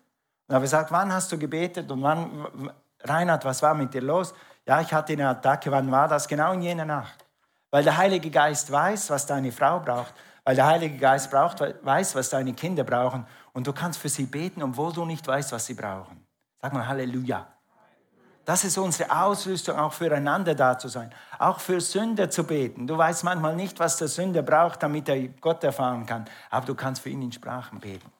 und 0.47 0.55
haben 0.55 0.63
gesagt, 0.63 0.91
wann 0.91 1.13
hast 1.13 1.31
du 1.31 1.37
gebetet 1.37 1.91
und 1.91 2.03
wann, 2.03 2.73
Reinhard, 3.01 3.45
was 3.45 3.61
war 3.61 3.75
mit 3.75 3.93
dir 3.93 4.01
los? 4.01 4.33
Ja, 4.67 4.81
ich 4.81 4.91
hatte 4.91 5.13
eine 5.13 5.29
Attacke. 5.29 5.71
Wann 5.71 5.91
war 5.91 6.09
das? 6.09 6.27
Genau 6.27 6.55
in 6.55 6.63
jener 6.63 6.87
Nacht. 6.87 7.27
Weil 7.71 7.85
der 7.85 7.99
Heilige 7.99 8.31
Geist 8.31 8.73
weiß, 8.73 9.11
was 9.11 9.27
deine 9.27 9.53
Frau 9.53 9.81
braucht. 9.81 10.15
Weil 10.45 10.57
der 10.57 10.65
Heilige 10.65 10.97
Geist 10.97 11.31
braucht, 11.31 11.61
weiß, 11.61 12.15
was 12.15 12.31
deine 12.31 12.55
Kinder 12.55 12.85
brauchen. 12.85 13.27
Und 13.53 13.67
du 13.67 13.75
kannst 13.75 13.99
für 13.99 14.09
sie 14.09 14.25
beten, 14.25 14.63
obwohl 14.63 14.91
du 14.95 15.05
nicht 15.05 15.27
weißt, 15.27 15.53
was 15.53 15.67
sie 15.67 15.75
brauchen. 15.75 16.27
Sag 16.63 16.73
mal 16.73 16.89
Halleluja. 16.89 17.47
Das 18.45 18.65
ist 18.65 18.79
unsere 18.79 19.11
Ausrüstung, 19.11 19.79
auch 19.79 19.93
füreinander 19.93 20.55
da 20.55 20.79
zu 20.79 20.89
sein. 20.89 21.13
Auch 21.39 21.61
für 21.61 21.81
Sünder 21.81 22.31
zu 22.31 22.45
beten. 22.45 22.87
Du 22.87 22.97
weißt 22.97 23.23
manchmal 23.23 23.55
nicht, 23.55 23.79
was 23.79 23.97
der 23.97 24.09
Sünder 24.09 24.43
braucht, 24.43 24.83
damit 24.83 25.09
er 25.09 25.29
Gott 25.29 25.63
erfahren 25.63 26.07
kann. 26.07 26.25
Aber 26.49 26.67
du 26.67 26.75
kannst 26.75 27.03
für 27.03 27.11
ihn 27.11 27.23
in 27.23 27.33
Sprachen 27.33 27.79
beten. 27.79 28.11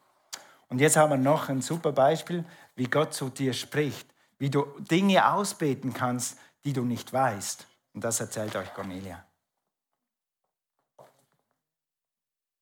Und 0.69 0.81
jetzt 0.81 0.97
haben 0.97 1.11
wir 1.11 1.17
noch 1.17 1.49
ein 1.49 1.63
super 1.63 1.93
Beispiel, 1.93 2.45
wie 2.77 2.85
Gott 2.85 3.13
zu 3.13 3.29
dir 3.29 3.53
spricht 3.53 4.11
wie 4.41 4.51
du 4.51 4.65
Dinge 4.79 5.33
ausbeten 5.33 5.93
kannst, 5.93 6.39
die 6.65 6.73
du 6.73 6.83
nicht 6.83 7.13
weißt. 7.13 7.67
Und 7.93 8.03
das 8.03 8.19
erzählt 8.21 8.57
euch 8.57 8.73
Cornelia. 8.75 9.25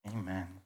Amen. 0.04 0.60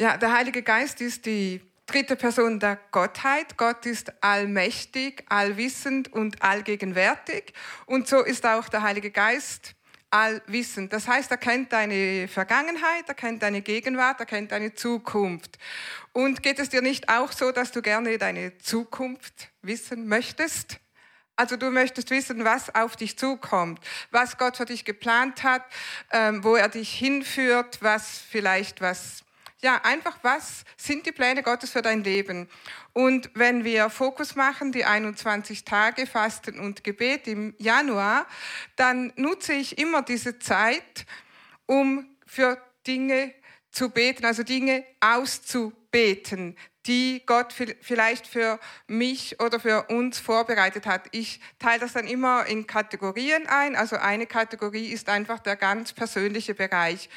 Ja, 0.00 0.16
der 0.16 0.32
Heilige 0.32 0.62
Geist 0.62 1.00
ist 1.00 1.26
die 1.26 1.60
dritte 1.86 2.16
Person 2.16 2.60
der 2.60 2.78
Gottheit. 2.90 3.56
Gott 3.56 3.86
ist 3.86 4.12
allmächtig, 4.22 5.24
allwissend 5.28 6.12
und 6.12 6.42
allgegenwärtig. 6.42 7.52
Und 7.86 8.08
so 8.08 8.22
ist 8.22 8.46
auch 8.46 8.68
der 8.68 8.82
Heilige 8.82 9.10
Geist 9.10 9.74
allwissend. 10.12 10.92
Das 10.92 11.08
heißt, 11.08 11.30
er 11.30 11.38
kennt 11.38 11.72
deine 11.72 12.28
Vergangenheit, 12.28 13.08
er 13.08 13.14
kennt 13.14 13.42
deine 13.42 13.62
Gegenwart, 13.62 14.20
er 14.20 14.26
kennt 14.26 14.52
deine 14.52 14.74
Zukunft. 14.74 15.58
Und 16.12 16.42
geht 16.42 16.58
es 16.58 16.68
dir 16.68 16.82
nicht 16.82 17.08
auch 17.08 17.32
so, 17.32 17.50
dass 17.50 17.72
du 17.72 17.80
gerne 17.80 18.18
deine 18.18 18.58
Zukunft 18.58 19.48
wissen 19.62 20.06
möchtest? 20.06 20.78
Also 21.34 21.56
du 21.56 21.70
möchtest 21.70 22.10
wissen, 22.10 22.44
was 22.44 22.74
auf 22.74 22.94
dich 22.94 23.18
zukommt, 23.18 23.80
was 24.10 24.36
Gott 24.36 24.58
für 24.58 24.66
dich 24.66 24.84
geplant 24.84 25.42
hat, 25.42 25.64
ähm, 26.10 26.44
wo 26.44 26.56
er 26.56 26.68
dich 26.68 26.92
hinführt, 26.92 27.78
was 27.80 28.18
vielleicht 28.18 28.82
was 28.82 29.24
ja, 29.62 29.80
einfach, 29.84 30.18
was 30.22 30.64
sind 30.76 31.06
die 31.06 31.12
Pläne 31.12 31.42
Gottes 31.42 31.70
für 31.70 31.82
dein 31.82 32.02
Leben? 32.02 32.48
Und 32.92 33.30
wenn 33.34 33.64
wir 33.64 33.90
Fokus 33.90 34.34
machen, 34.34 34.72
die 34.72 34.84
21 34.84 35.64
Tage 35.64 36.06
Fasten 36.06 36.58
und 36.58 36.82
Gebet 36.82 37.28
im 37.28 37.54
Januar, 37.58 38.26
dann 38.76 39.12
nutze 39.16 39.52
ich 39.52 39.78
immer 39.78 40.02
diese 40.02 40.38
Zeit, 40.40 41.06
um 41.66 42.06
für 42.26 42.58
Dinge 42.86 43.32
zu 43.70 43.90
beten, 43.90 44.24
also 44.24 44.42
Dinge 44.42 44.84
auszubeten, 45.00 46.56
die 46.86 47.22
Gott 47.24 47.54
vielleicht 47.80 48.26
für 48.26 48.58
mich 48.88 49.40
oder 49.40 49.60
für 49.60 49.84
uns 49.84 50.18
vorbereitet 50.18 50.86
hat. 50.86 51.04
Ich 51.12 51.40
teile 51.60 51.80
das 51.80 51.92
dann 51.92 52.08
immer 52.08 52.46
in 52.46 52.66
Kategorien 52.66 53.46
ein. 53.46 53.76
Also 53.76 53.96
eine 53.96 54.26
Kategorie 54.26 54.88
ist 54.88 55.08
einfach 55.08 55.38
der 55.38 55.54
ganz 55.54 55.92
persönliche 55.92 56.54
Bereich. 56.54 57.08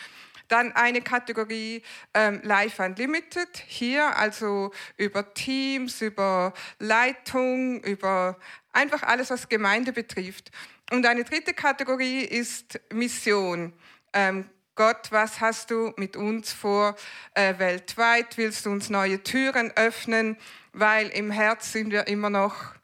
Dann 0.47 0.71
eine 0.73 1.01
Kategorie 1.01 1.81
ähm, 2.13 2.41
Life 2.43 2.83
Unlimited, 2.83 3.49
hier 3.67 4.15
also 4.17 4.71
über 4.97 5.33
Teams, 5.33 6.01
über 6.01 6.53
Leitung, 6.79 7.81
über 7.83 8.37
einfach 8.71 9.03
alles, 9.03 9.29
was 9.29 9.49
Gemeinde 9.49 9.93
betrifft. 9.93 10.51
Und 10.91 11.05
eine 11.05 11.23
dritte 11.23 11.53
Kategorie 11.53 12.21
ist 12.21 12.79
Mission. 12.93 13.73
Ähm, 14.13 14.49
Gott, 14.75 15.07
was 15.11 15.39
hast 15.39 15.71
du 15.71 15.93
mit 15.95 16.17
uns 16.17 16.51
vor 16.51 16.95
äh, 17.33 17.57
weltweit? 17.57 18.37
Willst 18.37 18.65
du 18.65 18.71
uns 18.71 18.89
neue 18.89 19.23
Türen 19.23 19.71
öffnen? 19.75 20.37
Weil 20.73 21.07
im 21.09 21.31
Herz 21.31 21.71
sind 21.71 21.91
wir 21.91 22.07
immer 22.07 22.29
noch 22.29 22.75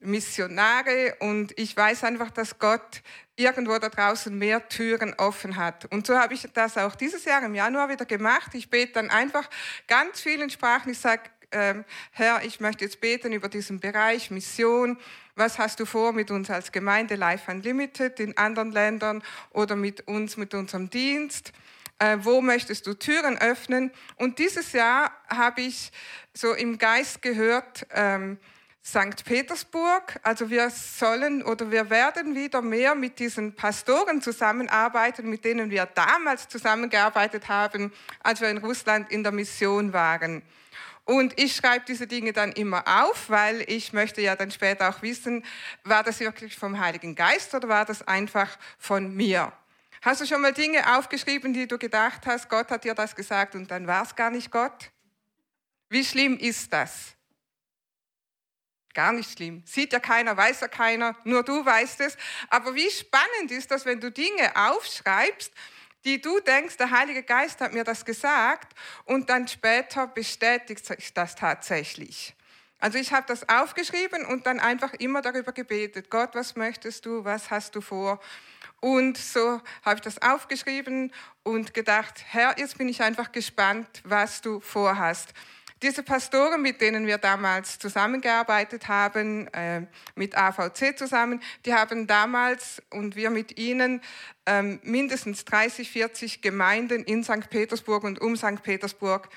Missionare 0.00 1.14
und 1.20 1.56
ich 1.58 1.76
weiß 1.76 2.04
einfach, 2.04 2.30
dass 2.30 2.58
Gott 2.58 3.02
irgendwo 3.36 3.78
da 3.78 3.88
draußen 3.88 4.36
mehr 4.36 4.68
Türen 4.68 5.14
offen 5.14 5.56
hat. 5.56 5.86
Und 5.86 6.06
so 6.06 6.18
habe 6.18 6.34
ich 6.34 6.48
das 6.52 6.76
auch 6.76 6.94
dieses 6.94 7.24
Jahr 7.24 7.42
im 7.42 7.54
Januar 7.54 7.88
wieder 7.88 8.04
gemacht. 8.04 8.54
Ich 8.54 8.68
bete 8.68 8.92
dann 8.94 9.10
einfach 9.10 9.48
ganz 9.88 10.20
vielen 10.20 10.50
Sprachen. 10.50 10.92
Ich 10.92 10.98
sage, 10.98 11.22
ähm, 11.52 11.84
Herr, 12.12 12.42
ich 12.44 12.60
möchte 12.60 12.84
jetzt 12.84 13.00
beten 13.00 13.32
über 13.32 13.48
diesen 13.48 13.80
Bereich 13.80 14.30
Mission. 14.30 14.98
Was 15.34 15.58
hast 15.58 15.80
du 15.80 15.86
vor 15.86 16.12
mit 16.12 16.30
uns 16.30 16.50
als 16.50 16.72
Gemeinde 16.72 17.14
Life 17.14 17.50
Unlimited 17.50 18.20
in 18.20 18.36
anderen 18.36 18.72
Ländern 18.72 19.22
oder 19.50 19.76
mit 19.76 20.06
uns, 20.08 20.36
mit 20.36 20.54
unserem 20.54 20.90
Dienst? 20.90 21.52
Äh, 21.98 22.18
wo 22.20 22.40
möchtest 22.40 22.86
du 22.86 22.94
Türen 22.94 23.38
öffnen? 23.38 23.92
Und 24.16 24.38
dieses 24.38 24.72
Jahr 24.72 25.12
habe 25.28 25.62
ich 25.62 25.92
so 26.34 26.52
im 26.52 26.78
Geist 26.78 27.22
gehört, 27.22 27.86
ähm, 27.94 28.38
St. 28.84 29.24
Petersburg. 29.24 30.18
Also 30.22 30.50
wir 30.50 30.68
sollen 30.70 31.42
oder 31.42 31.70
wir 31.70 31.88
werden 31.88 32.34
wieder 32.34 32.62
mehr 32.62 32.94
mit 32.94 33.18
diesen 33.18 33.54
Pastoren 33.54 34.20
zusammenarbeiten, 34.20 35.30
mit 35.30 35.44
denen 35.44 35.70
wir 35.70 35.86
damals 35.86 36.48
zusammengearbeitet 36.48 37.48
haben, 37.48 37.92
als 38.22 38.40
wir 38.40 38.48
in 38.48 38.58
Russland 38.58 39.10
in 39.12 39.22
der 39.22 39.32
Mission 39.32 39.92
waren. 39.92 40.42
Und 41.04 41.38
ich 41.38 41.56
schreibe 41.56 41.84
diese 41.86 42.06
Dinge 42.06 42.32
dann 42.32 42.52
immer 42.52 42.84
auf, 42.86 43.28
weil 43.28 43.64
ich 43.66 43.92
möchte 43.92 44.20
ja 44.20 44.36
dann 44.36 44.50
später 44.50 44.88
auch 44.88 45.02
wissen, 45.02 45.44
war 45.84 46.02
das 46.04 46.20
wirklich 46.20 46.56
vom 46.56 46.78
Heiligen 46.78 47.14
Geist 47.14 47.54
oder 47.54 47.68
war 47.68 47.84
das 47.84 48.06
einfach 48.06 48.48
von 48.78 49.14
mir? 49.14 49.52
Hast 50.00 50.20
du 50.20 50.26
schon 50.26 50.42
mal 50.42 50.52
Dinge 50.52 50.96
aufgeschrieben, 50.96 51.52
die 51.52 51.66
du 51.66 51.78
gedacht 51.78 52.26
hast, 52.26 52.48
Gott 52.48 52.70
hat 52.70 52.84
dir 52.84 52.94
das 52.94 53.14
gesagt 53.14 53.54
und 53.54 53.70
dann 53.70 53.86
war 53.86 54.02
es 54.02 54.14
gar 54.14 54.30
nicht 54.30 54.50
Gott? 54.50 54.90
Wie 55.88 56.04
schlimm 56.04 56.36
ist 56.36 56.72
das? 56.72 57.14
Gar 58.94 59.12
nicht 59.12 59.32
schlimm. 59.32 59.62
Sieht 59.66 59.92
ja 59.92 60.00
keiner, 60.00 60.36
weiß 60.36 60.60
ja 60.60 60.68
keiner, 60.68 61.16
nur 61.24 61.42
du 61.42 61.64
weißt 61.64 62.00
es. 62.00 62.16
Aber 62.50 62.74
wie 62.74 62.90
spannend 62.90 63.50
ist 63.50 63.70
das, 63.70 63.86
wenn 63.86 64.00
du 64.00 64.10
Dinge 64.10 64.54
aufschreibst, 64.54 65.52
die 66.04 66.20
du 66.20 66.40
denkst, 66.40 66.76
der 66.76 66.90
Heilige 66.90 67.22
Geist 67.22 67.60
hat 67.60 67.72
mir 67.72 67.84
das 67.84 68.04
gesagt 68.04 68.74
und 69.04 69.30
dann 69.30 69.48
später 69.48 70.06
bestätigt 70.06 70.84
sich 70.84 71.14
das 71.14 71.36
tatsächlich. 71.36 72.34
Also 72.80 72.98
ich 72.98 73.12
habe 73.12 73.24
das 73.28 73.48
aufgeschrieben 73.48 74.26
und 74.26 74.44
dann 74.44 74.58
einfach 74.58 74.92
immer 74.94 75.22
darüber 75.22 75.52
gebetet. 75.52 76.10
Gott, 76.10 76.30
was 76.34 76.56
möchtest 76.56 77.06
du? 77.06 77.24
Was 77.24 77.50
hast 77.50 77.76
du 77.76 77.80
vor? 77.80 78.20
Und 78.80 79.16
so 79.16 79.60
habe 79.84 79.94
ich 79.94 80.00
das 80.00 80.20
aufgeschrieben 80.20 81.12
und 81.44 81.74
gedacht, 81.74 82.24
Herr, 82.26 82.58
jetzt 82.58 82.78
bin 82.78 82.88
ich 82.88 83.00
einfach 83.00 83.30
gespannt, 83.30 83.86
was 84.02 84.40
du 84.40 84.58
vorhast. 84.58 85.32
Diese 85.82 86.04
Pastoren, 86.04 86.62
mit 86.62 86.80
denen 86.80 87.08
wir 87.08 87.18
damals 87.18 87.76
zusammengearbeitet 87.80 88.86
haben, 88.86 89.48
äh, 89.48 89.82
mit 90.14 90.36
AVC 90.36 90.96
zusammen, 90.96 91.42
die 91.66 91.74
haben 91.74 92.06
damals 92.06 92.80
und 92.90 93.16
wir 93.16 93.30
mit 93.30 93.58
ihnen 93.58 94.00
ähm, 94.46 94.78
mindestens 94.84 95.44
30, 95.44 95.90
40 95.90 96.40
Gemeinden 96.40 97.02
in 97.02 97.24
St. 97.24 97.50
Petersburg 97.50 98.04
und 98.04 98.20
um 98.20 98.36
St. 98.36 98.62
Petersburg 98.62 99.28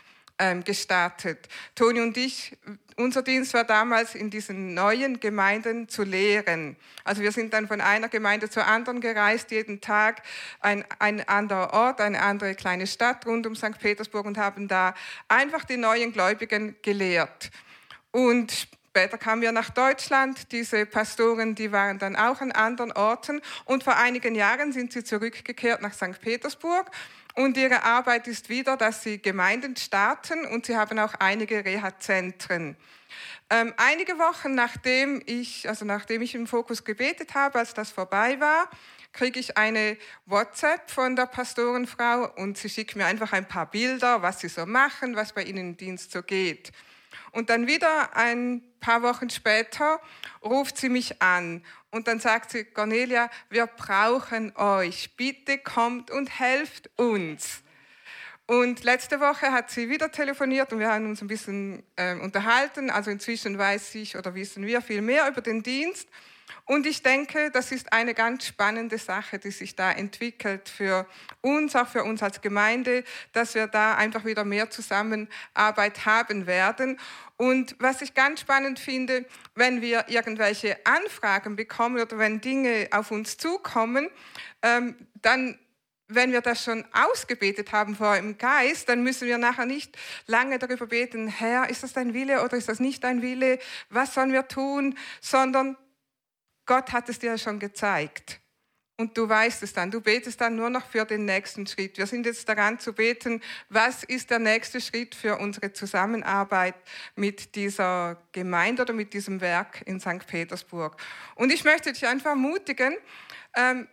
gestartet. 0.64 1.48
Toni 1.76 2.02
und 2.02 2.18
ich, 2.18 2.58
unser 2.98 3.22
Dienst 3.22 3.54
war 3.54 3.64
damals 3.64 4.16
in 4.16 4.30
diesen 4.30 4.74
neuen 4.74 5.20
Gemeinden 5.20 5.88
zu 5.88 6.04
lehren. 6.04 6.76
Also 7.04 7.22
wir 7.22 7.32
sind 7.32 7.54
dann 7.54 7.68
von 7.68 7.82
einer 7.82 8.10
Gemeinde 8.10 8.50
zur 8.50 8.66
anderen 8.68 9.02
gereist, 9.02 9.52
jeden 9.52 9.82
Tag 9.82 10.24
ein, 10.60 10.84
ein 11.00 11.28
anderer 11.28 11.74
Ort, 11.74 12.02
eine 12.02 12.22
andere 12.22 12.56
kleine 12.56 12.88
Stadt 12.88 13.26
rund 13.26 13.48
um 13.48 13.56
St. 13.56 13.80
Petersburg 13.80 14.26
und 14.26 14.38
haben 14.38 14.68
da 14.68 14.94
einfach 15.28 15.66
die 15.66 15.78
neuen 15.78 16.12
Gläubigen 16.12 16.76
gelehrt. 16.82 17.52
Und 18.12 18.68
Später 18.96 19.18
kamen 19.18 19.42
wir 19.42 19.52
nach 19.52 19.72
Deutschland. 19.72 20.54
Diese 20.54 20.86
Pastoren, 20.86 21.54
die 21.54 21.74
waren 21.74 22.00
dann 22.00 22.16
auch 22.16 22.40
an 22.40 22.54
anderen 22.54 22.94
Orten. 22.94 23.42
Und 23.66 23.84
vor 23.84 23.98
einigen 23.98 24.36
Jahren 24.36 24.72
sind 24.72 24.94
sie 24.94 25.04
zurückgekehrt 25.04 25.82
nach 25.82 25.94
St. 25.94 26.22
Petersburg 26.22 26.90
und 27.36 27.58
ihre 27.58 27.84
Arbeit 27.84 28.28
ist 28.28 28.50
wieder, 28.50 28.78
dass 28.78 29.04
sie 29.04 29.22
Gemeinden 29.22 29.76
starten 29.76 30.46
und 30.46 30.66
sie 30.66 30.76
haben 30.76 30.98
auch 31.00 31.14
einige 31.20 31.64
Reha-Zentren. 31.64 32.76
Ähm, 33.50 33.74
einige 33.78 34.18
Wochen 34.18 34.56
nachdem 34.56 35.22
ich, 35.26 35.70
also 35.70 35.86
nachdem 35.86 36.22
ich 36.22 36.34
im 36.34 36.48
Fokus 36.48 36.84
gebetet 36.84 37.36
habe, 37.36 37.60
als 37.60 37.74
das 37.74 37.92
vorbei 37.92 38.40
war, 38.40 38.70
kriege 39.14 39.40
ich 39.40 39.58
eine 39.58 39.98
WhatsApp 40.26 40.90
von 40.90 41.16
der 41.16 41.28
Pastorenfrau 41.28 42.32
und 42.36 42.58
sie 42.58 42.70
schickt 42.70 42.96
mir 42.96 43.06
einfach 43.06 43.34
ein 43.34 43.48
paar 43.48 43.70
Bilder, 43.70 44.22
was 44.22 44.40
sie 44.40 44.50
so 44.50 44.66
machen, 44.66 45.16
was 45.16 45.34
bei 45.34 45.44
ihnen 45.44 45.70
im 45.70 45.78
Dienst 45.78 46.12
so 46.12 46.24
geht. 46.24 46.72
Und 47.36 47.50
dann 47.50 47.68
wieder 47.68 48.16
ein 48.16 48.62
paar 48.80 49.02
Wochen 49.02 49.30
später 49.30 50.00
ruft 50.42 50.78
sie 50.78 50.88
mich 50.88 51.22
an 51.22 51.66
und 51.92 52.08
dann 52.08 52.22
sagt 52.22 52.52
sie, 52.52 52.64
Cornelia, 52.64 53.30
wir 53.50 53.68
brauchen 53.68 54.56
euch. 54.56 55.18
Bitte 55.18 55.58
kommt 55.58 56.12
und 56.12 56.40
helft 56.40 56.90
uns. 56.98 57.62
Und 58.46 58.86
letzte 58.86 59.20
Woche 59.20 59.52
hat 59.52 59.70
sie 59.70 59.90
wieder 59.90 60.14
telefoniert 60.14 60.72
und 60.72 60.80
wir 60.80 60.90
haben 60.90 61.10
uns 61.10 61.22
ein 61.22 61.28
bisschen 61.28 61.84
äh, 61.98 62.16
unterhalten. 62.16 62.90
Also 62.90 63.12
inzwischen 63.12 63.58
weiß 63.58 63.96
ich 63.96 64.16
oder 64.16 64.34
wissen 64.34 64.66
wir 64.66 64.82
viel 64.82 65.02
mehr 65.02 65.28
über 65.28 65.42
den 65.42 65.62
Dienst. 65.62 66.08
Und 66.66 66.86
ich 66.86 67.04
denke, 67.04 67.52
das 67.52 67.72
ist 67.72 67.94
eine 67.94 68.14
ganz 68.14 68.46
spannende 68.46 68.98
Sache, 68.98 69.40
die 69.40 69.52
sich 69.52 69.76
da 69.76 69.92
entwickelt 69.92 70.70
für 70.70 71.08
uns, 71.42 71.76
auch 71.76 71.88
für 71.88 72.04
uns 72.04 72.24
als 72.24 72.42
Gemeinde, 72.42 73.04
dass 73.34 73.56
wir 73.56 73.68
da 73.68 73.96
einfach 73.96 74.26
wieder 74.26 74.44
mehr 74.44 74.70
Zusammenarbeit 74.70 76.06
haben 76.06 76.48
werden. 76.48 77.00
Und 77.38 77.76
was 77.80 78.02
ich 78.02 78.14
ganz 78.14 78.42
spannend 78.42 78.80
finde, 78.80 79.26
wenn 79.54 79.82
wir 79.82 80.06
irgendwelche 80.08 80.78
Anfragen 80.86 81.56
bekommen 81.56 82.02
oder 82.02 82.18
wenn 82.18 82.42
Dinge 82.42 82.88
auf 82.92 83.12
uns 83.12 83.38
zukommen, 83.38 84.10
ähm, 84.62 84.96
dann 85.22 85.60
wenn 86.08 86.32
wir 86.32 86.42
das 86.42 86.64
schon 86.64 86.86
ausgebetet 86.94 87.72
haben 87.72 87.96
vor 87.96 88.16
im 88.16 88.38
Geist, 88.38 88.90
dann 88.90 89.04
müssen 89.04 89.28
wir 89.28 89.38
nachher 89.38 89.66
nicht 89.66 89.98
lange 90.28 90.60
darüber 90.60 90.86
beten, 90.86 91.28
Herr, 91.28 91.70
ist 91.70 91.82
das 91.82 91.94
dein 91.94 92.14
Wille 92.14 92.44
oder 92.44 92.58
ist 92.58 92.70
das 92.70 92.80
nicht 92.80 93.04
dein 93.04 93.22
Wille? 93.22 93.58
Was 93.90 94.14
sollen 94.14 94.32
wir 94.32 94.48
tun? 94.48 94.96
Sondern 95.20 95.76
Gott 96.66 96.92
hat 96.92 97.10
es 97.10 97.20
dir 97.20 97.38
schon 97.38 97.60
gezeigt. 97.60 98.40
Und 98.98 99.18
du 99.18 99.28
weißt 99.28 99.62
es 99.64 99.74
dann. 99.74 99.92
Du 99.92 100.00
betest 100.00 100.40
dann 100.40 100.56
nur 100.56 100.70
noch 100.70 100.86
für 100.88 101.04
den 101.04 101.26
nächsten 101.26 101.68
Schritt. 101.68 101.98
Wir 101.98 102.08
sind 102.08 102.26
jetzt 102.26 102.48
daran 102.48 102.80
zu 102.80 102.94
beten, 102.94 103.42
was 103.68 104.04
ist 104.04 104.30
der 104.30 104.40
nächste 104.40 104.80
Schritt 104.80 105.16
für 105.16 105.38
unsere 105.38 105.74
Zusammenarbeit 105.74 106.76
mit 107.16 107.56
dieser 107.56 108.18
Gemeinde 108.32 108.84
oder 108.84 108.94
mit 108.94 109.14
diesem 109.14 109.42
Werk 109.42 109.82
in 109.86 110.00
St. 110.00 110.26
Petersburg. 110.26 110.96
Und 111.36 111.52
ich 111.52 111.66
möchte 111.66 111.92
dich 111.92 112.08
einfach 112.08 112.30
ermutigen, 112.32 112.96
ähm, 113.54 113.90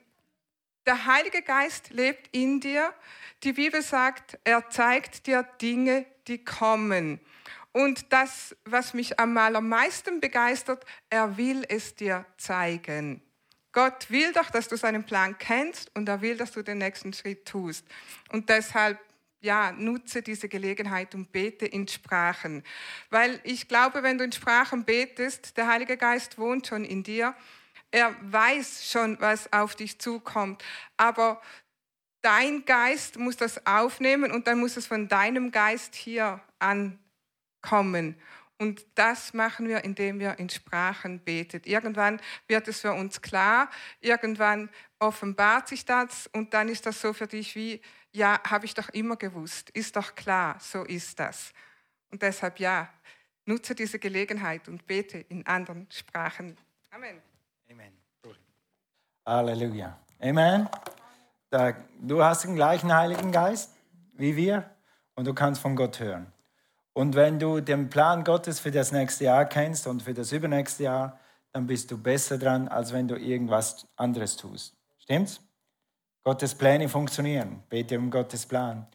der 0.87 1.06
Heilige 1.06 1.42
Geist 1.42 1.90
lebt 1.90 2.28
in 2.32 2.61
dir. 2.61 2.92
Die 3.42 3.52
Bibel 3.52 3.82
sagt, 3.82 4.38
er 4.44 4.68
zeigt 4.70 5.26
dir 5.26 5.42
Dinge, 5.61 6.06
die 6.28 6.44
kommen. 6.44 7.20
Und 7.72 8.12
das, 8.12 8.54
was 8.64 8.92
mich 8.92 9.18
am 9.18 9.37
allermeisten 9.37 10.20
begeistert, 10.20 10.85
er 11.08 11.37
will 11.37 11.64
es 11.68 11.94
dir 11.94 12.26
zeigen. 12.37 13.22
Gott 13.72 14.11
will 14.11 14.32
doch, 14.32 14.50
dass 14.50 14.68
du 14.68 14.76
seinen 14.76 15.04
Plan 15.04 15.38
kennst 15.38 15.90
und 15.96 16.08
er 16.08 16.20
will, 16.20 16.37
dass 16.37 16.52
du 16.52 16.62
den 16.62 16.78
nächsten 16.78 17.14
Schritt 17.14 17.46
tust. 17.46 17.87
Und 18.30 18.50
deshalb, 18.50 19.00
ja, 19.40 19.72
nutze 19.72 20.20
diese 20.20 20.48
Gelegenheit 20.48 21.14
und 21.14 21.32
bete 21.32 21.64
in 21.64 21.88
Sprachen. 21.88 22.62
Weil 23.08 23.40
ich 23.44 23.68
glaube, 23.68 24.02
wenn 24.02 24.18
du 24.18 24.24
in 24.24 24.32
Sprachen 24.32 24.85
betest, 24.85 25.56
der 25.56 25.66
Heilige 25.68 25.96
Geist 25.96 26.37
wohnt 26.38 26.66
schon 26.66 26.85
in 26.85 27.02
dir. 27.02 27.35
Er 27.90 28.14
weiß 28.20 28.90
schon, 28.90 29.18
was 29.20 29.50
auf 29.52 29.74
dich 29.74 29.98
zukommt. 29.98 30.62
Aber 30.98 31.40
dein 32.20 32.66
Geist 32.66 33.18
muss 33.18 33.37
das 33.37 33.66
aufnehmen 33.66 34.30
und 34.30 34.46
dann 34.46 34.61
muss 34.61 34.76
es 34.76 34.87
von 34.87 35.08
deinem 35.08 35.50
Geist 35.50 35.94
hier 35.94 36.40
ankommen. 37.62 38.16
Und 38.59 38.85
das 38.94 39.35
machen 39.35 39.66
wir, 39.68 39.85
indem 39.85 40.20
wir 40.20 40.38
in 40.38 40.48
Sprachen 40.48 41.18
beten. 41.20 41.62
Irgendwann 41.64 42.20
wird 42.46 42.68
es 42.68 42.81
für 42.81 42.92
uns 42.92 43.20
klar, 43.20 43.68
irgendwann 44.01 44.70
offenbart 45.01 45.66
sich 45.68 45.85
das 45.85 46.29
und 46.29 46.55
dann 46.55 46.68
ist 46.68 46.87
das 46.87 47.01
so 47.01 47.12
für 47.12 47.27
dich 47.27 47.57
wie, 47.57 47.81
ja, 48.12 48.40
habe 48.48 48.66
ich 48.66 48.75
doch 48.75 48.88
immer 48.90 49.16
gewusst, 49.16 49.70
ist 49.70 49.96
doch 49.96 50.14
klar, 50.14 50.59
so 50.61 50.85
ist 50.85 51.18
das. 51.18 51.53
Und 52.11 52.22
deshalb 52.22 52.61
ja, 52.61 52.88
nutze 53.46 53.75
diese 53.75 53.98
Gelegenheit 53.98 54.68
und 54.68 54.87
bete 54.87 55.18
in 55.18 55.44
anderen 55.46 55.88
Sprachen. 55.90 56.57
Amen. 56.90 57.20
Amen. 57.68 57.92
Halleluja. 59.27 59.98
Amen. 60.20 60.68
Du 62.01 62.22
hast 62.22 62.44
den 62.44 62.55
gleichen 62.55 62.94
Heiligen 62.94 63.33
Geist 63.33 63.72
wie 64.14 64.37
wir 64.37 64.70
und 65.14 65.27
du 65.27 65.35
kannst 65.35 65.61
von 65.61 65.75
Gott 65.75 65.98
hören. 65.98 66.33
Und 66.94 67.14
wenn 67.14 67.38
du 67.38 67.61
den 67.61 67.88
Plan 67.88 68.22
Gottes 68.22 68.61
für 68.61 68.70
das 68.70 68.92
nächste 68.92 69.24
Jahr 69.24 69.46
kennst 69.46 69.87
und 69.87 70.02
für 70.02 70.12
das 70.12 70.33
übernächste 70.33 70.85
Jahr, 70.85 71.18
dann 71.52 71.66
bist 71.66 71.90
du 71.90 71.98
besser 71.98 72.38
dran, 72.38 72.68
als 72.68 72.92
wenn 72.92 73.09
du 73.09 73.16
irgendwas 73.16 73.87
anderes 73.96 74.37
tust. 74.37 74.76
Stimmt's? 74.98 75.40
Gottes 76.22 76.55
Pläne 76.55 76.88
funktionieren. 76.88 77.62
Bete 77.68 77.98
um 77.98 78.11
Gottes 78.11 78.46
Plan. 78.46 78.87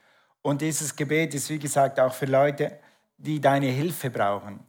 Und 0.41 0.62
dieses 0.62 0.95
Gebet 0.95 1.33
ist, 1.33 1.49
wie 1.49 1.60
gesagt, 1.60 1.99
auch 1.99 2.13
für 2.13 2.25
Leute, 2.25 2.79
die 3.17 3.41
deine 3.41 3.67
Hilfe 3.67 4.10
brauchen. 4.10 4.60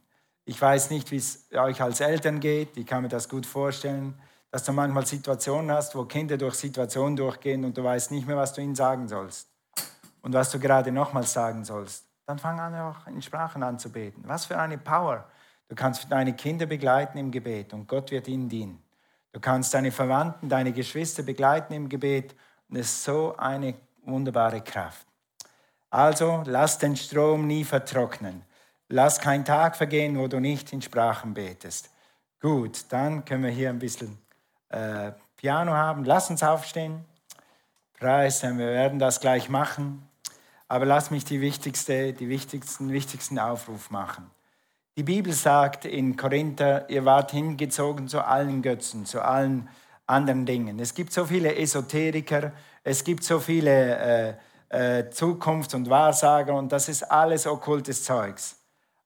Ich 0.43 0.59
weiß 0.59 0.89
nicht, 0.89 1.09
wie 1.11 1.17
es 1.17 1.47
euch 1.53 1.81
als 1.81 2.01
Eltern 2.01 2.39
geht. 2.39 2.75
Ich 2.75 2.85
kann 2.85 3.03
mir 3.03 3.09
das 3.09 3.29
gut 3.29 3.45
vorstellen, 3.45 4.19
dass 4.51 4.63
du 4.63 4.73
manchmal 4.73 5.05
Situationen 5.05 5.71
hast, 5.71 5.95
wo 5.95 6.03
Kinder 6.05 6.37
durch 6.37 6.55
Situationen 6.55 7.15
durchgehen 7.15 7.63
und 7.63 7.77
du 7.77 7.83
weißt 7.83 8.11
nicht 8.11 8.27
mehr, 8.27 8.35
was 8.35 8.53
du 8.53 8.61
ihnen 8.61 8.75
sagen 8.75 9.07
sollst. 9.07 9.47
Und 10.21 10.33
was 10.33 10.51
du 10.51 10.59
gerade 10.59 10.91
nochmals 10.91 11.31
sagen 11.31 11.63
sollst 11.63 12.08
dann 12.29 12.37
fang 12.37 12.59
an, 12.59 12.75
auch 12.75 13.07
in 13.07 13.21
Sprachen 13.23 13.63
anzubeten. 13.63 14.23
Was 14.27 14.45
für 14.45 14.59
eine 14.59 14.77
Power. 14.77 15.25
Du 15.67 15.75
kannst 15.75 16.11
deine 16.11 16.33
Kinder 16.33 16.67
begleiten 16.67 17.17
im 17.17 17.31
Gebet 17.31 17.73
und 17.73 17.87
Gott 17.87 18.11
wird 18.11 18.27
ihnen 18.27 18.47
dienen. 18.47 18.83
Du 19.33 19.39
kannst 19.39 19.73
deine 19.73 19.91
Verwandten, 19.91 20.47
deine 20.47 20.71
Geschwister 20.71 21.23
begleiten 21.23 21.73
im 21.73 21.89
Gebet 21.89 22.35
und 22.69 22.77
es 22.77 22.87
ist 22.87 23.03
so 23.03 23.35
eine 23.35 23.73
wunderbare 24.03 24.61
Kraft. 24.61 25.07
Also 25.89 26.43
lass 26.45 26.77
den 26.77 26.95
Strom 26.95 27.47
nie 27.47 27.63
vertrocknen. 27.63 28.43
Lass 28.89 29.19
keinen 29.19 29.45
Tag 29.45 29.75
vergehen, 29.75 30.17
wo 30.17 30.27
du 30.27 30.39
nicht 30.39 30.71
in 30.71 30.83
Sprachen 30.83 31.33
betest. 31.33 31.89
Gut, 32.39 32.85
dann 32.89 33.25
können 33.25 33.43
wir 33.43 33.51
hier 33.51 33.69
ein 33.69 33.79
bisschen 33.79 34.19
äh, 34.69 35.11
Piano 35.35 35.73
haben. 35.73 36.05
Lass 36.05 36.29
uns 36.29 36.43
aufstehen. 36.43 37.05
Preis, 37.99 38.43
wir 38.43 38.55
werden 38.55 38.99
das 38.99 39.19
gleich 39.19 39.49
machen. 39.49 40.08
Aber 40.69 40.85
lass 40.85 41.11
mich 41.11 41.25
die, 41.25 41.41
wichtigste, 41.41 42.13
die 42.13 42.29
wichtigsten, 42.29 42.91
wichtigsten 42.91 43.39
Aufruf 43.39 43.89
machen. 43.89 44.29
Die 44.95 45.03
Bibel 45.03 45.33
sagt 45.33 45.85
in 45.85 46.15
Korinther, 46.15 46.89
ihr 46.89 47.05
wart 47.05 47.31
hingezogen 47.31 48.07
zu 48.07 48.25
allen 48.25 48.61
Götzen, 48.61 49.05
zu 49.05 49.21
allen 49.21 49.67
anderen 50.05 50.45
Dingen. 50.45 50.79
Es 50.79 50.93
gibt 50.93 51.11
so 51.11 51.25
viele 51.25 51.55
Esoteriker, 51.55 52.53
es 52.83 53.03
gibt 53.03 53.23
so 53.23 53.39
viele 53.39 54.37
äh, 54.69 54.99
äh, 54.99 55.09
Zukunfts- 55.09 55.75
und 55.75 55.89
Wahrsager 55.89 56.53
und 56.53 56.71
das 56.71 56.87
ist 56.87 57.03
alles 57.03 57.47
okkultes 57.47 58.03
Zeugs. 58.03 58.57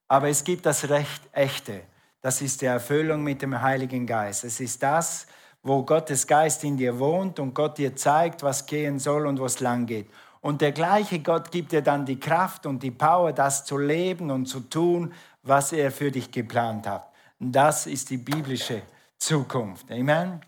Aber 0.08 0.30
es 0.30 0.44
gibt 0.44 0.66
das 0.66 0.90
Recht 0.90 1.22
Echte, 1.32 1.82
das 2.22 2.42
ist 2.42 2.62
die 2.62 2.66
Erfüllung 2.66 3.24
mit 3.24 3.42
dem 3.42 3.62
Heiligen 3.62 4.06
Geist. 4.06 4.44
Es 4.44 4.60
ist 4.60 4.84
das, 4.84 5.28
wo 5.62 5.84
Gottes 5.84 6.28
Geist 6.28 6.64
in 6.64 6.76
dir 6.76 7.00
wohnt 7.00 7.40
und 7.40 7.54
Gott 7.54 7.78
dir 7.78 7.96
zeigt, 7.96 8.44
was 8.44 8.66
gehen 8.66 9.00
soll 9.00 9.28
und 9.28 9.40
wo 9.40 9.46
es 9.46 9.60
lang 9.60 9.86
geht. 9.86 10.10
Und 10.44 10.60
der 10.60 10.74
gleiche 10.74 11.20
Gott 11.20 11.52
gibt 11.52 11.72
dir 11.72 11.82
dann 11.82 12.06
die 12.06 12.20
Kraft 12.20 12.66
und 12.66 12.84
die 12.84 12.92
Power, 12.92 13.32
das 13.32 13.64
zu 13.64 13.78
leben 13.78 14.30
und 14.30 14.46
zu 14.46 14.60
tun, 14.60 15.14
was 15.42 15.72
er 15.72 15.90
für 15.90 16.12
dich 16.12 16.32
geplant 16.32 16.86
hat. 16.86 17.10
Das 17.40 17.88
ist 17.88 18.10
die 18.10 18.18
biblische 18.18 18.82
Zukunft. 19.18 19.90
Amen. 19.90 20.42